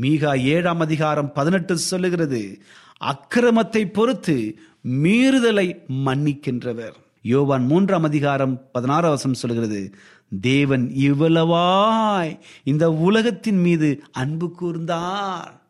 மீகா 0.00 0.40
ஏழாம் 0.42 0.80
அதிகாரம் 0.80 1.32
பதினெட்டு 1.32 1.78
சொல்லுகிறது 1.78 2.62
அக்கிரமத்தை 3.04 3.92
பொறுத்து 3.92 4.58
மீறுதலை 5.02 5.68
மன்னிக்கின்றவர். 6.06 6.96
யோவான் 7.22 7.66
மூன்றாம் 7.66 8.02
அதிகாரம் 8.02 8.54
பதினாறாம் 8.72 9.10
வசம் 9.10 9.34
சொல்கிறது 9.34 9.94
தேவன் 10.40 10.90
இவ்வளவாய் 10.94 12.40
இந்த 12.64 12.92
உலகத்தின் 12.92 13.60
மீது 13.60 14.02
அன்பு 14.12 14.54
கூர்ந்தார். 14.60 15.62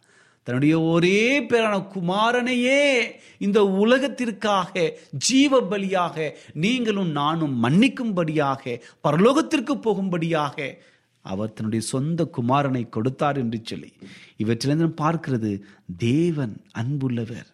தன்னுடைய 0.42 0.80
ஒரே 0.80 1.42
பேரான 1.42 1.86
குமாரனையே 1.94 3.02
இந்த 3.38 3.64
உலகத்திற்காக 3.64 4.98
ஜீவ 5.10 5.60
பலியாக 5.60 6.30
நீங்களும் 6.52 7.10
நானும் 7.10 7.64
மன்னிக்கும்படியாக 7.64 8.80
பரலோகத்திற்கு 9.04 9.74
போகும்படியாக 9.80 10.76
அவர் 11.22 11.52
தன்னுடைய 11.52 11.86
சொந்த 11.86 12.30
குமாரனை 12.36 12.88
கொடுத்தார் 12.88 13.36
என்று 13.36 13.60
சொல்லி 13.62 13.92
இவற்றிலிருந்து 14.44 14.92
பார்க்கிறது 15.00 15.60
தேவன் 15.96 16.64
அன்புள்ளவர். 16.78 17.50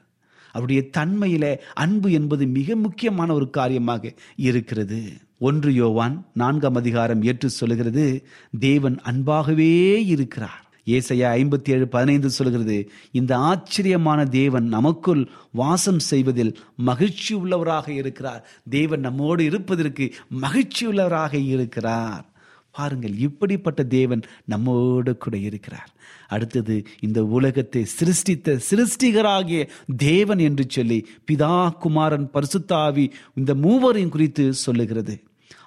அவருடைய 0.53 0.85
தன்மையில 0.99 1.57
அன்பு 1.75 2.13
என்பது 2.13 2.47
மிக 2.47 2.77
முக்கியமான 2.77 3.33
ஒரு 3.33 3.51
காரியமாக 3.51 4.15
இருக்கிறது. 4.37 5.13
ஒன்று 5.43 5.75
யோவான் 5.75 6.27
நான்காம் 6.35 6.75
அதிகாரம் 6.75 7.23
ஏற்று 7.23 7.51
சொல்லுகிறது 7.51 8.27
தேவன் 8.59 8.97
அன்பாகவே 9.03 9.71
இருக்கிறார். 10.07 10.65
ஏசையா 10.87 11.29
ஐம்பத்தி 11.37 11.71
ஏழு 11.71 11.89
பதினைந்து 11.89 12.31
சொல்கிறது 12.31 12.91
இந்த 13.11 13.37
ஆச்சரியமான 13.37 14.25
தேவன் 14.25 14.65
நமக்குள் 14.65 15.29
வாசம் 15.53 15.99
செய்வதில் 15.99 16.59
மகிழ்ச்சி 16.77 17.35
உள்ளவராக 17.35 17.89
இருக்கிறார். 17.89 18.49
தேவன் 18.71 19.01
நம்மோடு 19.01 19.45
இருப்பதற்கு 19.45 20.15
மகிழ்ச்சி 20.29 20.87
உள்ளவராக 20.87 21.47
இருக்கிறார். 21.47 22.25
பாருங்கள் 22.71 23.17
இப்படிப்பட்ட 23.17 23.83
தேவன் 23.83 24.23
நம்மோடு 24.45 25.17
கூட 25.17 25.37
இருக்கிறார். 25.37 25.91
அடுத்தது 26.29 26.83
இந்த 27.01 27.25
உலகத்தை 27.25 27.85
சிருஷ்டித்த 27.85 28.59
சிருஷ்டிகராகிய 28.71 29.69
தேவன் 29.97 30.39
என்று 30.39 30.65
சொல்லி 30.69 31.07
பிதா 31.33 31.71
குமாரன் 31.71 32.31
பரிசுத்தாவி 32.35 33.11
இந்த 33.35 33.55
மூவரையும் 33.55 34.15
குறித்து 34.19 34.55
சொல்லுகிறது. 34.55 35.21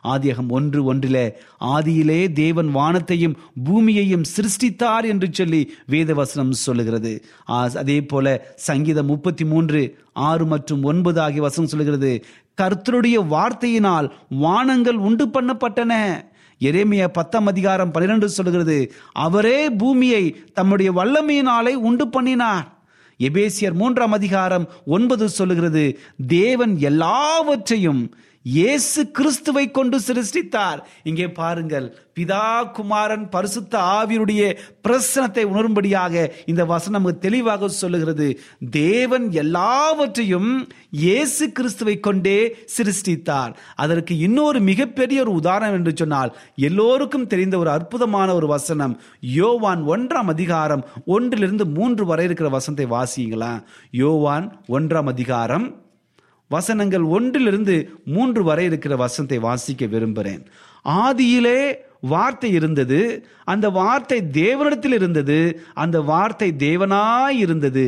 ஆதியகம் 0.04 0.48
ஒன்று 0.50 0.84
ஒன்றிலே 0.84 1.34
ஆதியிலே 1.60 2.34
தேவன் 2.34 2.72
வானத்தையும் 2.72 3.38
பூமியையும் 3.64 4.24
சிருஷ்டித்தார் 4.24 5.04
என்று 5.04 5.28
சொல்லி 5.32 5.74
வேதவசனம் 5.90 6.52
சொல்லுகிறது. 6.52 7.26
ஆ- 7.50 7.70
அதே 7.76 8.02
போல 8.02 8.54
சங்கீதம் 8.56 9.06
முப்பத்தி 9.06 9.46
மூன்று 9.46 9.98
ஆறு 10.14 10.46
மற்றும் 10.46 10.84
ஒன்பது 10.84 11.22
ஆகிய 11.22 11.42
வசனம் 11.42 11.70
சொல்லுகிறது 11.70 12.26
கர்த்தருடைய 12.62 13.28
வார்த்தையினால் 13.30 14.10
வானங்கள் 14.30 14.96
உண்டு 14.96 15.28
பண்ணப்பட்டன. 15.28 16.22
எரேமிய 16.60 17.08
பத்தாம் 17.08 17.46
அதிகாரம் 17.46 17.92
பன்னிரண்டு 17.92 18.30
சொல்லுகிறது 18.30 18.94
அவரே 19.12 19.70
பூமியை 19.70 20.44
தம்முடைய 20.54 20.94
வல்லமையினாலே 20.94 21.74
உண்டு 21.74 22.08
பண்ணினார். 22.08 22.82
எபேசியர் 23.20 23.74
மூன்றாம் 23.74 24.12
அதிகாரம் 24.12 24.70
ஒன்பது 24.86 25.30
சொல்லுகிறது 25.30 26.00
தேவன் 26.28 26.80
எல்லாவற்றையும் 26.80 28.16
இயேசு 28.46 29.02
கிறிஸ்துவை 29.18 29.66
கொண்டு 29.72 29.98
சிருஷ்டித்தார். 30.08 30.80
இங்கே 31.04 31.28
பாருங்கள் 31.32 31.88
பிதா 32.18 32.48
குமாரன் 32.78 33.24
பரிசுத்த 33.30 33.74
ஆவியுடைய 34.00 34.42
பிரசனத்தை 34.86 35.44
உணரும்படியாக 35.52 36.26
இந்த 36.46 36.66
வசனம் 36.66 36.98
நமக்கு 36.98 37.24
தெளிவாக 37.26 37.68
சொல்லுகிறது. 37.68 38.28
தேவன் 38.70 39.32
எல்லாவற்றையும் 39.44 40.52
இயேசு 41.04 41.52
கிறிஸ்துவை 41.52 41.96
கொண்டே 42.00 42.38
சிருஷ்டித்தார். 42.76 43.54
அதற்கு 43.76 44.18
இன்னொரு 44.18 44.60
மிகப்பெரிய 44.72 45.22
ஒரு 45.26 45.32
உதாரணம் 45.32 45.78
என்று 45.80 45.94
சொன்னால் 46.02 46.34
எல்லோருக்கும் 46.56 47.30
தெரிந்த 47.34 47.58
ஒரு 47.58 47.70
அற்புதமான 47.70 48.34
ஒரு 48.34 48.48
வசனம். 48.48 48.96
யோவான் 49.40 49.84
ஒன்றாம் 49.96 50.32
அதிகாரம் 50.36 50.84
ஒன்றிலிருந்து 51.06 51.68
மூன்று 51.78 52.06
வரை 52.06 52.26
இருக்கிற 52.26 52.50
வசனத்தை 52.50 52.88
வாசியுங்களா 52.98 53.54
யோவான் 53.92 54.48
ஒன்றாம் 54.68 55.12
அதிகாரம் 55.16 55.68
வசனங்கள் 56.56 57.06
ஒன்றிலிருந்து 57.16 57.76
மூன்று 58.16 58.42
வரை 58.50 58.66
இருக்கிற 58.70 58.94
வசனத்தை 59.04 59.40
வாசிக்க 59.48 59.86
விரும்புகிறேன். 59.94 60.44
ஆதியிலே 61.06 61.60
வார்த்தை 62.12 62.50
இருந்தது 62.60 63.00
அந்த 63.52 63.66
வார்த்தை 63.80 64.18
தேவனிடத்தில் 64.42 64.96
இருந்தது 65.00 65.40
அந்த 65.84 65.98
வார்த்தை 66.12 66.50
தேவனாய் 66.66 67.38
இருந்தது. 67.46 67.88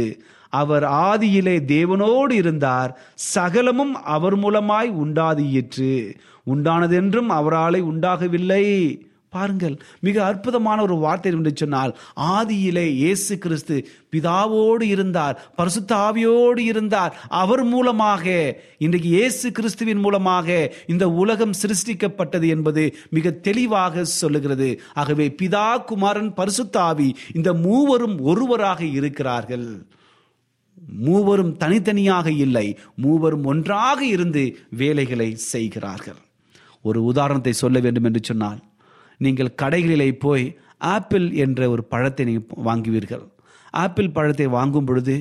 அவர் 0.53 0.85
ஆதியிலே 1.07 1.55
தேவனோடு 1.73 2.33
இருந்தார் 2.41 2.91
சகலமும் 3.33 3.93
அவர் 4.15 4.35
மூலமாய் 4.43 4.89
உண்டாதியிற்று. 5.03 5.91
உண்டானதென்றும் 6.53 7.29
அவராலே 7.39 7.79
உண்டாகவில்லை. 7.91 8.65
பாருங்கள். 9.35 9.75
மிக 10.07 10.17
அற்புதமான 10.29 10.77
ஒரு 10.87 10.95
வார்த்தை 11.05 11.31
என்று 11.37 11.53
சொன்னால் 11.61 11.93
ஆதியிலே 12.35 12.85
இயேசு 13.01 13.33
கிறிஸ்து 13.45 13.77
பிதாவோடு 14.13 14.85
இருந்தார் 14.95 15.37
பரிசுத்த 15.59 15.91
ஆவியோடு 16.07 16.61
இருந்தார். 16.71 17.13
அவர் 17.41 17.63
மூலமாக 17.73 18.25
இன்றைக்கு 18.85 19.09
இயேசு 19.17 19.47
கிறிஸ்துவின் 19.57 20.03
மூலமாக 20.05 20.47
இந்த 20.93 21.05
உலகம் 21.23 21.57
சிருஷ்டிக்கப்பட்டது 21.61 22.47
என்பது 22.55 22.83
மிக 23.17 23.33
தெளிவாக 23.47 24.05
சொல்லுகிறது. 24.19 24.69
ஆகவே 25.01 25.27
பிதா 25.41 25.67
குமாரன் 25.89 26.31
பரிசுத்த 26.39 26.75
ஆவி 26.89 27.09
இந்த 27.37 27.49
மூவரும் 27.65 28.15
ஒருவராக 28.31 28.81
இருக்கிறார்கள். 28.99 29.67
மூவரும் 31.07 31.51
தனித்தனியாக 31.61 32.27
இல்லை 32.45 32.67
மூவரும் 33.03 33.45
ஒன்றாக 33.51 33.99
இருந்து 34.15 34.43
வேலைகளை 34.81 35.29
செய்கிறார்கள். 35.51 36.19
ஒரு 36.89 36.99
உதாரணத்தை 37.11 37.53
சொல்ல 37.61 37.77
வேண்டும் 37.85 38.07
என்று 38.09 38.21
சொன்னால் 38.29 38.59
நீங்கள் 39.17 39.55
கடைகளிலே 39.61 40.09
போய் 40.25 40.45
ஆப்பிள் 40.77 41.25
என்ற 41.31 41.69
ஒரு 41.69 41.83
பழத்தை 41.83 42.25
நீங்கள் 42.25 42.63
வாங்குவீர்கள். 42.65 43.23
ஆப்பிள் 43.69 44.09
பழத்தை 44.09 44.47
வாங்கும் 44.47 44.85
பொழுது 44.85 45.15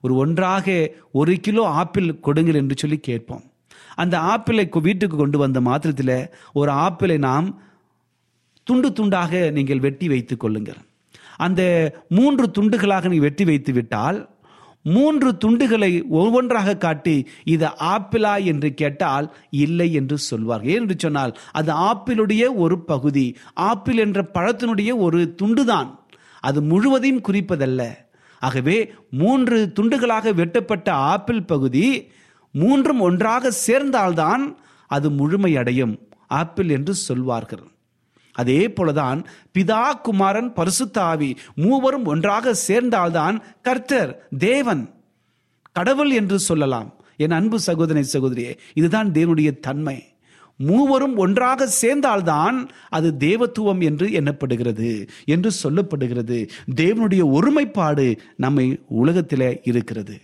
ஒரு 0.00 0.14
ஒன்றாக 0.14 0.66
ஒரு 1.12 1.32
கிலோ 1.40 1.62
ஆப்பிள் 1.82 2.08
கொடுங்கள் 2.20 2.54
என்று 2.54 2.74
சொல்லி 2.78 2.98
கேட்போம். 2.98 3.44
அந்த 3.94 4.18
ஆப்பிளை 4.20 4.64
வீட்டுக்கு 4.86 5.16
கொண்டு 5.16 5.38
வந்த 5.38 5.60
மாத்திரத்தில் 5.60 6.18
ஒரு 6.52 6.70
ஆப்பிளை 6.70 7.18
நாம் 7.18 7.46
துண்டு 8.66 8.88
துண்டாக 8.88 9.52
நீங்கள் 9.52 9.80
வெட்டி 9.80 10.08
வைத்துக் 10.08 10.40
கொள்ளுங்கள். 10.40 10.80
அந்த 11.36 11.62
மூன்று 12.08 12.46
துண்டுகளாக 12.56 13.08
நீங்கள் 13.08 13.28
வெட்டி 13.28 13.44
வைத்து 13.44 13.72
விட்டால் 13.72 14.18
மூன்று 14.86 15.28
துண்டுகளை 15.44 15.90
ஒவ்வொன்றாக 16.08 16.76
காட்டி 16.76 17.16
இது 17.44 17.66
ஆப்பிளா 17.66 18.32
என்று 18.44 18.68
கேட்டால் 18.74 19.26
இல்லை 19.50 19.88
என்று 19.92 20.18
சொல்வார்கள் 20.18 20.72
ஏன் 20.72 20.80
என்று 20.80 20.96
சொன்னால் 20.98 21.32
அது 21.52 21.72
ஆப்பிளுடைய 21.90 22.44
ஒரு 22.54 22.76
பகுதி. 22.84 23.26
ஆப்பிள் 23.54 23.96
என்ற 23.96 24.20
பழத்தினுடைய 24.34 24.90
ஒரு 24.96 25.20
துண்டுதான். 25.42 25.90
அது 26.40 26.62
முழுவதையும் 26.62 27.24
குறிப்பதல்ல. 27.28 27.82
ஆகவே 28.42 28.76
மூன்று 29.10 29.58
துண்டுகளாக 29.80 30.34
வெட்டப்பட்ட 30.34 30.88
ஆப்பிள் 30.92 31.42
பகுதி 31.42 31.86
மூன்றும் 32.52 33.00
ஒன்றாக 33.00 33.50
சேர்ந்தால்தான் 33.50 34.44
அது 34.90 35.10
முழுமையடையும். 35.10 35.94
ஆப்பிள் 36.40 36.68
என்று 36.68 36.94
சொல்வார்கள். 37.06 37.64
அதே 38.36 38.60
போலதான் 38.68 39.24
பிதா 39.58 40.00
குமாரன் 40.00 40.52
பரிசுத்தாவி 40.52 41.30
மூவரும் 41.54 42.04
ஒன்றாக 42.04 42.54
சேர்ந்தால்தான் 42.54 43.36
கர்த்தர் 43.62 44.10
தேவன். 44.38 44.82
கடவுள் 45.72 46.10
என்று 46.10 46.38
சொல்லலாம். 46.38 46.90
என் 47.16 47.30
அன்பு 47.30 47.58
சகோதரி 47.60 48.02
சகோதரியே 48.12 48.52
இதுதான் 48.74 49.10
தேவனுடைய 49.12 49.50
தன்மை. 49.58 49.98
மூவரும் 50.58 51.16
ஒன்றாக 51.16 51.66
சேர்ந்தால்தான் 51.66 52.68
அது 52.88 53.14
தேவத்துவம் 53.18 53.82
என்று 53.82 54.06
எண்ணப்படுகிறது 54.08 55.08
என்று 55.24 55.50
சொல்லப்படுகிறது. 55.62 56.38
தேவனுடைய 56.76 57.22
ஒருமைப்பாடு 57.30 58.06
நம்மை 58.36 58.66
உலகத்தில் 58.88 59.60
இருக்கிறது. 59.62 60.16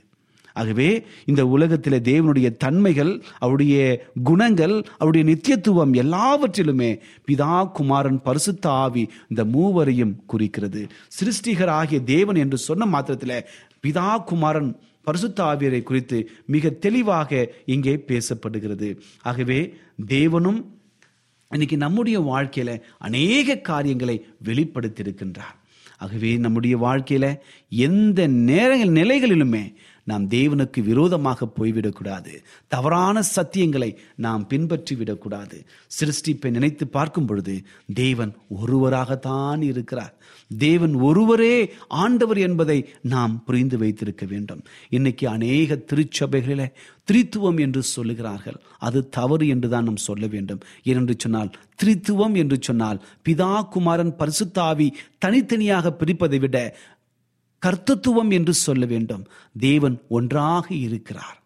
ஆகவே 0.53 0.89
இந்த 1.25 1.47
உலகத்தில் 1.47 2.01
தேவனுடைய 2.01 2.57
தன்மைகள் 2.57 3.23
அவருடைய 3.39 3.77
குணங்கள் 4.25 4.85
அவருடைய 4.99 5.25
நித்தியத்துவம் 5.31 5.95
எல்லாவற்றிலுமே 5.95 6.91
பிதா 7.27 7.71
குமாரன் 7.71 8.23
பரிசுத்த 8.23 8.71
ஆவி 8.71 9.09
இந்த 9.29 9.45
மூவரையும் 9.45 10.15
குறிக்கிறது. 10.27 10.87
சிருஷ்டிகர் 11.19 11.75
ஆகிய 11.81 12.01
தேவன் 12.01 12.37
என்று 12.37 12.59
சொன்ன 12.59 12.87
மாத்திரத்தில் 12.87 13.47
பிதா 13.87 14.25
குமாரன் 14.25 14.81
பரிசுத்த 15.03 15.43
ஆவியரை 15.43 15.83
குறித்து 15.83 16.31
மிக 16.47 16.71
தெளிவாக 16.71 17.51
இங்கே 17.65 18.05
பேசப்படுகிறது. 18.07 18.97
ஆகவே 19.23 19.75
தேவனும் 20.07 20.61
இன்னைக்கு 21.51 21.77
நம்முடைய 21.77 22.21
வாழ்க்கையில் 22.21 22.85
அநேக 22.99 23.57
காரியங்களை 23.57 24.27
வெளிப்படுத்தியிருக்கின்றார். 24.45 25.57
ஆகவே 25.99 26.37
நம்முடைய 26.37 26.77
வாழ்க்கையில் 26.77 27.41
எந்த 27.69 28.27
நேர 28.27 28.71
நிலைகளிலுமே 28.85 29.75
நாம் 30.05 30.25
தேவனுக்கு 30.29 30.81
விரோதமாக 30.83 31.49
போய்விடக்கூடாது. 31.59 32.33
தவறான 32.69 33.23
சத்தியங்களை 33.37 33.91
நாம் 34.17 34.47
பின்பற்றி 34.47 34.95
விடக்கூடாது 34.95 35.59
சிருஷ்டிப்பை 35.99 36.51
நினைத்து 36.51 36.87
பார்க்கும் 36.87 37.27
பொழுது 37.27 37.55
தேவன் 37.95 38.33
ஒருவராகத்தான் 38.61 39.63
இருக்கிறார். 39.63 40.15
தேவன் 40.51 40.95
ஒருவரே 41.09 41.55
ஆண்டவர் 41.89 42.39
என்பதை 42.39 42.79
நாம் 43.03 43.35
புரிந்து 43.45 43.77
வைத்திருக்க 43.79 44.25
வேண்டும். 44.27 44.65
இன்னைக்கு 44.89 45.29
அநேக 45.29 45.77
திருச்சபைகளில் 45.91 46.73
திரித்துவம் 47.11 47.59
என்று 47.61 47.83
சொல்லுகிறார்கள். 47.97 48.59
அது 48.79 49.09
தவறு 49.09 49.45
என்று 49.49 49.69
தான் 49.69 49.85
நாம் 49.85 50.05
சொல்ல 50.09 50.27
வேண்டும். 50.27 50.61
ஏனென்று 50.85 51.15
சொன்னால் 51.19 51.55
திரித்துவம் 51.83 52.35
என்று 52.35 52.57
சொன்னால் 52.61 52.99
பிதா 53.29 53.53
குமாரன் 53.69 54.13
பரிசுத்தாவி 54.19 54.89
தனித்தனியாக 55.19 55.95
பிரிப்பதை 56.01 56.39
விட 56.41 56.59
கர்த்தத்துவம் 57.67 58.33
என்று 58.33 58.55
சொல்ல 58.55 58.87
வேண்டும். 58.87 59.29
தேவன் 59.59 60.01
ஒன்றாக 60.09 60.75
இருக்கிறார். 60.75 61.43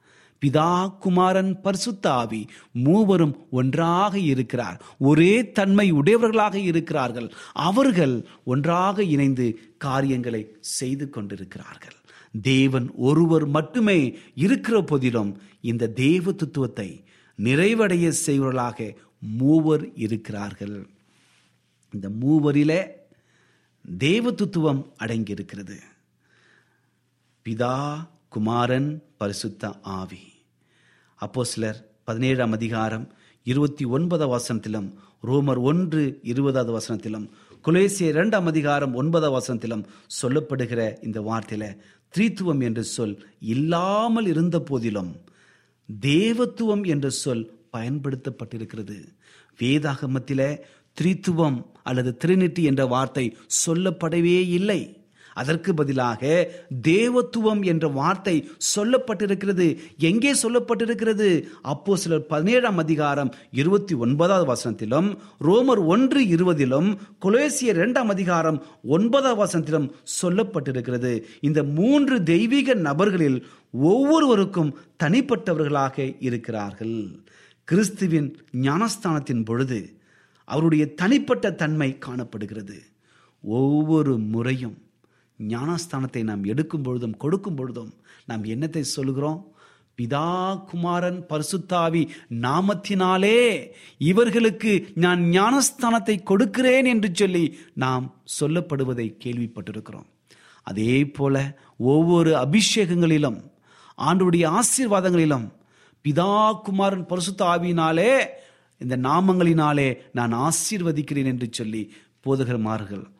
பிதா 0.46 0.98
குமாரன் 0.98 1.56
பர்சுத்தாவி 1.64 2.48
மூவரும் 2.72 3.46
ஒன்றாக 3.50 4.18
இருக்கிறார். 4.18 4.84
ஒரே 4.98 5.50
தன்மை 5.50 5.90
உடையவர்களாக 5.90 6.58
இருக்கிறார்கள். 6.58 7.32
அவர்கள் 7.52 8.26
ஒன்றாக 8.44 9.02
இணைந்து 9.02 9.58
காரியங்களை 9.78 10.56
செய்து 10.60 11.10
கொண்டிருக்கிறார்கள். 11.10 11.94
தேவன் 12.42 12.90
ஒருவர் 12.96 13.46
மட்டுமே 13.46 14.18
இருக்கிற 14.34 14.82
போதிலும் 14.82 15.38
இந்த 15.60 15.88
தேவ 15.88 16.32
தத்துவத்தை 16.32 17.04
நிறைவடைய 17.42 18.08
செய்வர்களாக 18.08 18.94
மூவர் 19.18 19.94
இருக்கிறார்கள். 19.94 20.86
இந்த 21.92 22.08
மூவரிலே 22.20 22.86
தேவத்துவம் 23.98 24.86
அடங்கியிருக்கிறது. 24.98 25.76
பிதா 27.48 28.08
குமாரன் 28.28 29.02
பரிசுத்த 29.16 29.78
ஆவி. 29.82 30.32
அப்போ 31.16 31.44
சிலர் 31.44 31.96
பதினேழாம் 32.04 32.52
அதிகாரம் 32.52 33.12
இருபத்தி 33.42 33.84
ஒன்பதாம் 33.84 34.32
வசனத்திலும் 34.32 34.92
ரோமர் 35.22 35.60
ஒன்று 35.60 36.18
இருபதாவது 36.22 36.78
வசனத்திலும் 36.78 37.28
குலேசிய 37.64 38.02
இரண்டாம் 38.02 38.46
அதிகாரம் 38.46 38.94
ஒன்பதாம் 38.94 39.32
வசனத்திலும் 39.32 39.84
சொல்லப்படுகிற 40.22 41.04
இந்த 41.04 41.20
வார்த்தையில 41.20 41.76
த்ரீத்துவம் 42.16 42.62
என்ற 42.62 42.82
சொல் 42.82 43.26
இல்லாமல் 43.38 44.26
இருந்த 44.26 44.60
போதிலும் 44.60 45.16
தேவத்துவம் 46.00 46.86
என்ற 46.86 47.10
சொல் 47.10 47.60
பயன்படுத்தப்பட்டிருக்கிறது. 47.72 49.08
வேதாகமத்தில 49.58 50.60
த்ரித்துவம் 51.00 51.62
அல்லது 51.82 52.16
திருநிட்டி 52.24 52.62
என்ற 52.62 52.86
வார்த்தை 52.86 53.36
சொல்லப்படவே 53.66 54.48
இல்லை. 54.48 55.05
அதற்கு 55.42 55.70
பதிலாக 55.74 56.22
தேவத்துவம் 56.88 57.62
என்ற 57.64 57.88
வார்த்தை 57.88 58.36
சொல்லப்பட்டிருக்கிறது. 58.74 59.66
எங்கே 59.98 60.32
சொல்லப்பட்டிருக்கிறது? 60.42 61.28
அப்போ 61.62 61.96
சிலர் 61.96 62.26
பதினேழாம் 62.26 62.78
அதிகாரம் 62.78 63.30
இருபத்தி 63.52 63.94
ஒன்பதாவது 63.94 64.46
வசனத்திலும் 64.52 65.08
ரோமர் 65.48 65.82
ஒன்று 65.86 66.22
இருபதிலும் 66.36 66.90
கொலேசிய 67.24 67.74
இரண்டாம் 67.74 68.08
அதிகாரம் 68.08 68.58
ஒன்பதாவது 68.82 69.36
வசனத்திலும் 69.42 69.88
சொல்லப்பட்டிருக்கிறது. 70.22 71.12
இந்த 71.40 71.62
மூன்று 71.78 72.22
தெய்வீக 72.22 72.74
நபர்களில் 72.88 73.38
ஒவ்வொருவருக்கும் 73.90 74.74
தனிப்பட்டவர்களாக 75.04 76.16
இருக்கிறார்கள். 76.20 76.98
கிறிஸ்துவின் 77.68 78.30
ஞானஸ்தானத்தின் 78.62 79.44
பொழுது 79.44 79.78
அவருடைய 80.44 80.84
தனிப்பட்ட 80.94 81.46
தன்மை 81.50 81.90
காணப்படுகிறது. 81.98 82.78
ஒவ்வொரு 83.42 84.18
முறையும் 84.34 84.76
ஞானஸ்தானத்தை 85.38 86.22
நாம் 86.22 86.44
எடுக்கும் 86.44 86.82
பொழுதும் 86.82 87.16
கொடுக்கும் 87.16 87.54
பொழுதும் 87.54 87.94
நாம் 88.26 88.44
என்னத்தை 88.44 88.80
சொல்கிறோம் 88.80 89.54
பிதா 89.98 90.64
குமாரன் 90.64 91.26
பரிசுத்தாவி 91.28 92.08
நாமத்தினாலே 92.30 93.70
இவர்களுக்கு 93.98 94.90
நான் 94.94 95.20
ஞானஸ்தானத்தை 95.20 96.22
கொடுக்கிறேன் 96.22 96.84
என்று 96.84 97.10
சொல்லி 97.12 97.58
நாம் 97.74 98.16
சொல்லப்படுவதை 98.40 99.16
கேள்விப்பட்டிருக்கிறோம். 99.24 100.06
அதே 100.62 101.06
போல 101.06 101.58
ஒவ்வொரு 101.76 102.34
அபிஷேகங்களிலும் 102.34 103.44
ஆண்டுடைய 103.98 104.60
ஆசீர்வாதங்களிலும் 104.60 105.52
பிதா 106.04 106.60
குமாரன் 106.62 107.06
பரிசுத்த 107.06 107.44
ஆவியினாலே 107.44 108.26
இந்த 108.78 108.96
நாமங்களினாலே 108.96 109.98
நான் 110.12 110.32
ஆசீர்வதிக்கிறேன் 110.32 111.24
என்று 111.24 111.48
சொல்லி 111.50 111.92
போதகர்மார்கள் 112.24 113.15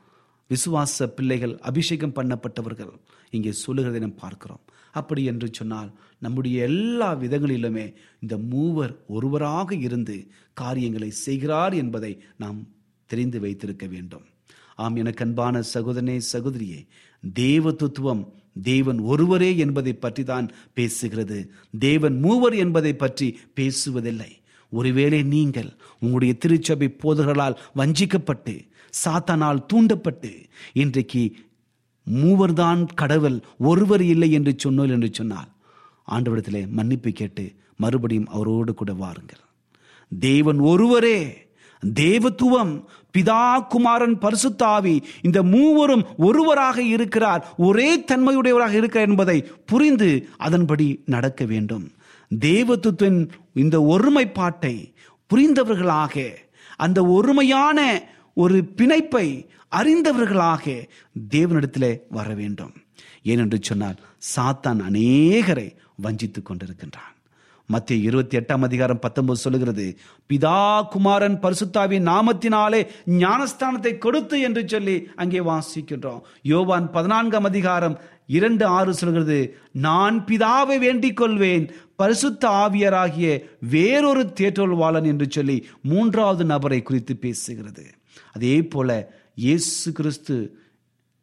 விசுவாச 0.50 1.06
பிள்ளைகள் 1.16 1.54
அபிஷேகம் 1.70 2.16
பண்ணப்பட்டவர்கள் 2.18 2.92
இங்கே 3.36 3.52
சொல்லுகிறதை 3.62 4.00
நாம் 4.00 4.22
பார்க்கிறோம். 4.24 4.62
அப்படி 4.92 5.22
என்று 5.24 5.48
சொன்னால் 5.52 5.90
நம்முடைய 6.18 6.56
எல்லா 6.68 7.08
விதங்களிலுமே 7.22 7.86
இந்த 8.20 8.34
மூவர் 8.52 8.94
ஒருவராக 9.16 9.70
இருந்து 9.86 10.16
காரியங்களை 10.62 11.10
செய்கிறார் 11.24 11.74
என்பதை 11.74 12.12
நாம் 12.42 12.58
தெரிந்து 13.10 13.40
வைத்திருக்க 13.40 13.86
வேண்டும். 13.86 14.24
ஆம் 14.84 14.96
எனக்கு 15.02 15.24
அன்பான 15.24 15.62
சகோதரனே 15.74 16.16
சகோதரியே 16.32 16.80
தேவ 17.22 17.72
தத்துவம் 17.72 18.24
தேவன் 18.62 19.00
ஒருவரே 19.12 19.50
என்பதை 19.64 19.92
பற்றி 19.94 20.22
தான் 20.24 20.46
பேசுகிறது. 20.76 21.38
தேவன் 21.78 22.16
மூவர் 22.24 22.56
என்பதை 22.64 22.92
பற்றி 22.94 23.28
பேசுவதில்லை. 23.58 24.32
ஒருவேளை 24.72 25.20
நீங்கள் 25.34 25.70
உங்களுடைய 26.02 26.32
திருச்சபை 26.42 26.88
போதகர்களால் 27.02 27.58
வஞ்சிக்கப்பட்டு 27.80 28.54
சாத்தானால் 29.04 29.64
தூண்டப்பட்டு 29.66 30.30
இன்றைக்கு 30.72 31.22
மூவர்தான் 32.06 32.82
கடவுள் 32.94 33.38
ஒருவர் 33.58 34.02
இல்லை 34.02 34.32
என்று 34.32 34.54
சொன்னோல் 34.64 34.90
என்று 34.90 35.08
சொன்னால் 35.12 35.50
ஆண்டவரத்திலே 36.08 36.62
மன்னிப்பு 36.68 37.10
கேட்டு 37.10 37.44
மறுபடியும் 37.76 38.28
அவரோடு 38.28 38.74
கூட 38.74 38.92
வாருங்கள். 38.92 39.42
தேவன் 40.12 40.58
ஒருவரே 40.58 41.18
தேவத்துவம் 41.82 42.72
பிதா 43.18 43.66
குமாரன் 43.66 44.16
பரிசுத்தாவி 44.18 44.94
இந்த 45.22 45.42
மூவரும் 45.42 46.04
ஒருவராக 46.16 46.82
இருக்கிறார் 46.82 47.42
ஒரே 47.56 47.88
தன்மையுடையவராக 48.00 48.74
இருக்கிறார் 48.80 49.08
என்பதை 49.08 49.38
புரிந்து 49.66 50.28
அதன்படி 50.36 51.02
நடக்க 51.06 51.44
வேண்டும். 51.44 51.84
தேவத்துவத்தின் 52.34 53.28
இந்த 53.54 53.82
ஒருமைப்பாட்டை 53.82 54.94
புரிந்தவர்களாக 55.30 56.24
அந்த 56.76 57.04
ஒருமையான 57.06 57.80
ஒரு 58.42 58.56
பிணைப்பை 58.76 59.26
அறிந்தவர்களாக 59.70 60.64
தேவனிடத்தில் 61.34 62.00
வர 62.08 62.34
வேண்டும் 62.34 62.74
ஏனென்று 63.24 63.58
சொன்னால் 63.60 64.00
சாத்தான் 64.32 64.80
அநேகரை 64.88 65.68
வஞ்சித்து 65.96 66.42
கொண்டிருக்கின்றான். 66.42 67.14
மத்திய 67.66 68.06
இருபத்தி 68.08 68.38
எட்டாம் 68.38 68.66
அதிகாரம் 68.68 68.98
பத்தொன்பது 68.98 69.38
சொல்லுகிறது 69.38 69.86
பிதா 70.28 70.82
குமாரன் 70.88 71.38
பரிசுத்தாவின் 71.42 72.06
நாமத்தினாலே 72.10 72.80
ஞானஸ்தானத்தை 73.06 73.98
கொடுத்து 73.98 74.40
என்று 74.40 74.62
சொல்லி 74.68 74.96
அங்கே 75.16 75.38
வாசிக்கின்றோம். 75.38 76.22
யோவான் 76.42 76.90
பதினான்காம் 76.90 77.44
அதிகாரம் 77.44 77.98
இரண்டு 78.26 78.64
ஆறு 78.66 78.94
சொல்கிறது 78.94 79.40
நான் 79.72 80.24
பிதாவை 80.24 80.78
வேண்டிக் 80.78 81.16
கொள்வேன் 81.16 81.66
பரிசுத்த 81.96 82.48
ஆவியராகிய 82.48 83.42
வேறொரு 83.70 84.32
தேற்றோல்வாளன் 84.40 85.06
என்று 85.06 85.26
சொல்லி 85.30 85.58
மூன்றாவது 85.82 86.44
நபரை 86.44 86.82
குறித்து 86.82 87.14
பேசுகிறது. 87.20 87.86
அதே 88.36 88.56
போல 88.72 88.90
இயேசு 89.44 89.92
கிறிஸ்து 89.98 90.36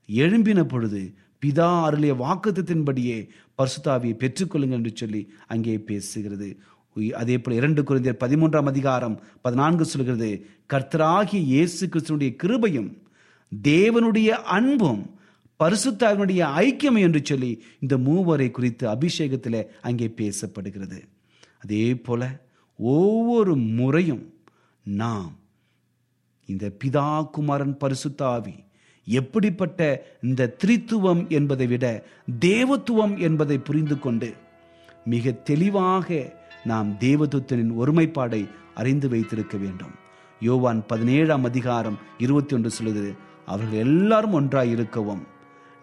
எழும்பின 0.09 0.61
பொழுது 0.63 1.01
பிதா 1.41 1.67
அருளிய 1.87 2.13
வாக்குத்தின்படியே 2.21 3.17
பரிசுத்தாவியை 3.57 4.13
பெற்றுக்கொள்ளுங்கள் 4.21 4.79
என்று 4.79 4.91
சொல்லி 5.01 5.21
அங்கே 5.53 5.73
பேசுகிறது. 5.89 6.49
அதே 7.21 7.35
போல 7.37 7.55
இரண்டு 7.59 7.81
குழந்தையர் 7.83 8.21
பதிமூன்றாம் 8.23 8.69
அதிகாரம் 8.71 9.15
பதினான்கு 9.45 9.85
சொல்கிறது 9.85 10.29
கர்த்தராகிய 10.73 11.41
இயேசு 11.53 11.83
கிறிஸ்துனுடைய 11.87 12.31
கிருபையும் 12.43 12.89
தேவனுடைய 13.51 14.29
அன்பும் 14.57 15.03
பரிசுத்தாவினுடைய 15.59 16.41
ஐக்கியம் 16.65 16.99
என்று 17.05 17.21
சொல்லி 17.31 17.51
இந்த 17.79 17.97
மூவரை 18.07 18.47
குறித்து 18.51 18.85
அபிஷேகத்தில் 18.95 19.61
அங்கே 19.89 20.07
பேசப்படுகிறது. 20.21 20.99
அதே 21.63 21.85
போல 22.07 22.21
ஒவ்வொரு 22.79 23.55
முறையும் 23.79 24.23
நாம் 24.85 25.31
இந்த 26.45 26.71
பிதா 26.83 27.29
குமாரன் 27.29 27.77
பரிசுத்தாவி 27.79 28.55
எப்படிப்பட்ட 29.05 30.05
இந்த 30.21 30.55
திரித்துவம் 30.65 31.29
என்பதை 31.29 31.67
விட 31.67 31.85
தேவத்துவம் 32.39 33.17
என்பதை 33.17 33.57
புரிந்து 33.57 33.99
கொண்டு 33.99 34.33
மிக 35.05 35.31
தெளிவாக 35.31 36.37
நாம் 36.65 36.89
தேவதூத்தனின் 36.99 37.73
ஒருமைப்பாடை 37.79 38.49
அறிந்து 38.75 39.09
வைத்திருக்க 39.09 39.57
வேண்டும். 39.57 39.91
யோவான் 40.39 40.85
பதினேழாம் 40.87 41.43
அதிகாரம் 41.43 41.97
இருபத்தி 42.17 42.55
ஒன்று 42.55 42.71
சொல்லுது 42.83 43.17
அவர்கள் 43.45 43.79
எல்லாரும் 43.79 44.33
ஒன்றாய் 44.33 44.69
இருக்கவும் 44.69 45.23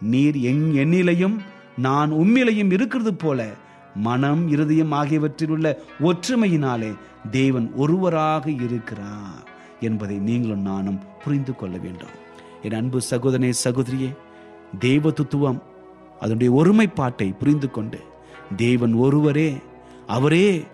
நீர் 0.00 0.36
எங் 0.36 0.72
என்னிலையும் 0.74 1.38
நான் 1.76 2.12
உம்மிலையும் 2.12 2.72
இருக்கிறது 2.72 3.14
போல 3.14 3.50
மனம் 3.94 4.48
இருதயம் 4.48 4.92
ஆகியவற்றில் 4.92 5.48
உள்ள 5.48 5.82
ஒற்றுமையினாலே 6.00 6.94
தேவன் 7.30 7.72
ஒருவராக 7.74 8.50
இருக்கிறார். 8.50 9.48
என்பதை 9.80 10.18
நீங்களும் 10.18 10.60
நானும் 10.60 11.00
புரிந்து 11.24 11.56
கொள்ள 11.56 11.76
வேண்டும். 11.76 12.08
என் 12.62 12.72
அன்பு 12.72 13.00
சகோதரனே 13.10 13.52
சகோதரியே 13.64 14.16
தேவதுத்துவம் 14.80 15.62
அதனுடைய 16.20 16.52
ஒருமைப்பாட்டை 16.52 17.36
புரிந்து 17.38 17.70
கொண்டு 17.70 18.00
தேவன் 18.56 18.92
ஒருவரே 18.92 19.56
அவரே 20.06 20.64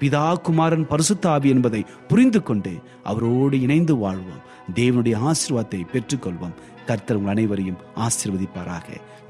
பிதா 0.00 0.34
குமாரன் 0.34 0.86
பரிசுத்தாவி 0.88 1.44
என்பதை 1.44 1.84
புரிந்து 2.08 2.42
கொண்டு 2.42 2.70
அவரோடு 3.02 3.60
இணைந்து 3.60 3.96
வாழ்வோம். 3.96 4.46
தேவனுடைய 4.74 5.30
ஆசீர்வாதத்தை 5.30 5.84
பெற்றுக்கொள்வோம். 5.92 6.54
கர்த்தர் 6.86 7.16
உங்கள் 7.16 7.32
அனைவரையும் 7.32 7.76
ஆசீர்வதிப்பாராக. 7.96 8.84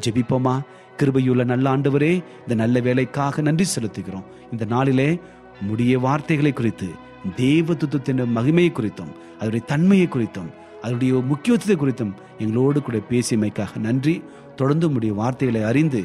ஜெபிப்போமா? 0.05 0.61
கிருபையுள்ள 0.97 1.45
நல்ல 1.45 1.77
ஆண்டவரே 1.77 2.25
இந்த 2.41 2.55
நல்ல 2.55 2.81
வேலைக்காக 2.81 3.43
நன்றி 3.43 3.65
செலுத்துகிறோம். 3.75 4.25
இந்த 4.51 4.65
நாளிலே 4.65 5.21
முடிய 5.61 5.99
வார்த்தைகளை 5.99 6.53
குறித்து 6.53 6.89
தேவத்துவத்தின் 7.39 8.23
மகிமையை 8.37 8.73
குறித்தும் 8.75 9.13
அதனுடைய 9.39 9.63
தன்மையை 9.73 10.09
குறித்தும் 10.11 10.51
அதனுடைய 10.83 11.13
முக்கியத்துவத்தை 11.31 11.77
குறித்தும் 11.81 12.13
எங்களோடு 12.39 12.83
கூட 12.83 12.99
பேசியமைக்காக 13.11 13.81
நன்றி. 13.87 14.15
தொடர்ந்து 14.57 14.87
முடிய 14.89 15.13
வார்த்தைகளை 15.13 15.63
அறிந்து 15.63 16.03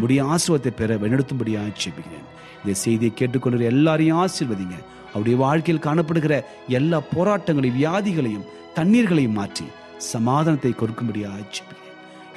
முடிய 0.00 0.24
ஆசீர்வாதத்தை 0.24 0.72
பெற 0.80 0.96
வழிநடத்தும்படியாக 0.96 1.74
ஜெபிக்கிறேன் 1.82 2.26
இந்த 2.60 2.74
செய்தியை 2.84 3.12
கேட்டுக்கொண்டு 3.14 3.70
எல்லாரையும் 3.72 4.20
ஆசிர்வதிங்க. 4.24 4.76
அவருடைய 5.12 5.36
வாழ்க்கையில் 5.44 5.86
காணப்படுகிற 5.86 6.34
எல்லா 6.68 7.02
போராட்டங்களையும் 7.14 7.80
வியாதிகளையும் 7.80 8.48
தண்ணீர்களையும் 8.78 9.38
மாற்றி 9.38 9.66
சமாதானத்தை 10.12 10.72
கொடுக்கும்படியாக 10.72 11.46
ஜெபிக்கிறேன் 11.54 11.80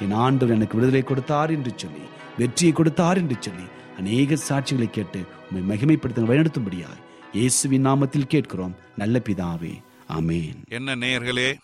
என் 0.04 0.16
ஆண்டவர் 0.26 0.56
எனக்கு 0.56 0.78
விடுதலை 0.78 1.02
கொடுத்தார் 1.02 1.50
என்று 1.50 1.72
சொல்லி 1.76 2.04
வெற்றியை 2.38 2.72
கொடுத்தார் 2.72 3.18
என்று 3.18 3.36
சொல்லி 3.40 3.66
அநேக 3.98 4.36
சாட்சிகளை 4.48 4.90
கேட்டு 4.90 5.20
உண்மை 5.48 5.62
மகிமைப்படுத்த 5.70 6.28
வழிநடத்தும்படியாய் 6.30 7.02
இயேசுவின் 7.32 7.86
நாமத்தில் 7.86 8.26
கேட்கிறோம். 8.26 8.74
நல்ல 8.96 9.22
பிதாவே 9.24 9.82
ஆமென். 10.06 10.64
என்ன 10.68 10.96
நேயர்களே 10.96 11.58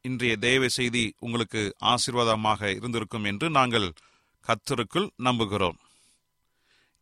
இன்றைய 0.00 0.36
தேவ 0.36 0.68
செய்தி 0.68 1.14
உங்களுக்கு 1.18 1.76
ஆசீர்வாதமாக 1.84 2.70
இருந்திருக்கும் 2.76 3.24
என்று 3.24 3.50
நாங்கள் 3.50 3.92
கத்தருக்குள் 4.46 5.08
நம்புகிறோம். 5.22 5.78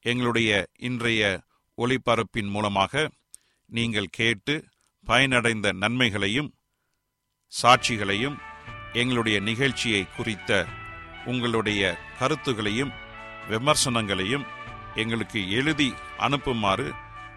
எங்களுடைய 0.01 0.69
இன்றைய 0.79 1.43
ஒளிபரப்பின் 1.79 2.51
மூலமாக 2.51 3.11
நீங்கள் 3.67 4.07
கேட்டு 4.11 4.65
பயனடைந்த 5.07 5.73
நன்மைகளையும் 5.73 6.55
சாட்சிகளையும் 7.49 8.37
எங்களுடைய 8.93 9.41
நிகழ்ச்சியை 9.41 10.07
குறித்த 10.17 10.67
உங்களுடைய 11.25 11.99
கருத்துகளையும் 12.19 12.93
விமர்சனங்களையும் 13.49 14.47
எங்களுக்கு 14.95 15.51
எழுதி 15.51 15.93
அனுப்புமாறு 16.19 17.05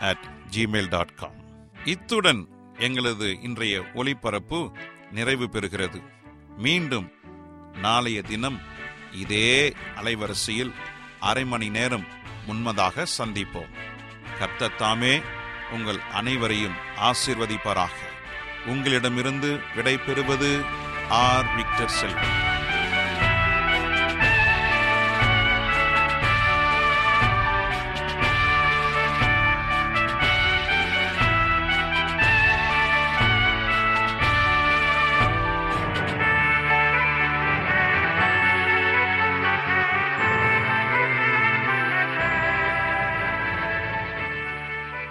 at 0.00 0.28
Gmail 0.50 0.88
dot 0.88 1.14
com 1.14 1.34
இத்துடன் 1.84 2.48
எங்களது 2.78 3.40
இன்றைய 3.40 3.84
ஒளிபரப்பு 3.94 4.72
நிறைவு 5.10 5.44
பெறுகிறது. 5.44 6.02
மீண்டும் 6.56 7.12
நாளைய 7.74 8.22
தினம் 8.22 8.60
இதே 9.12 9.74
அலைவரிசையில் 9.96 10.72
அரை 11.20 11.44
மணி 11.44 11.68
நேரம் 11.68 12.06
முன்மதாக 12.46 13.06
சந்திப்போம். 13.18 13.74
கர்த்தத்தாமே 14.38 15.22
உங்கள் 15.70 15.98
அனைவரையும் 15.98 16.74
ஆசிர்வதிப்பாராக. 16.96 17.94
உங்களிடமிருந்து 18.66 19.60
விடை 19.74 19.98
பெறுவது 19.98 20.64
ஆர். 21.08 21.54
விக்டர் 21.56 21.88
செல்வன் 21.88 22.47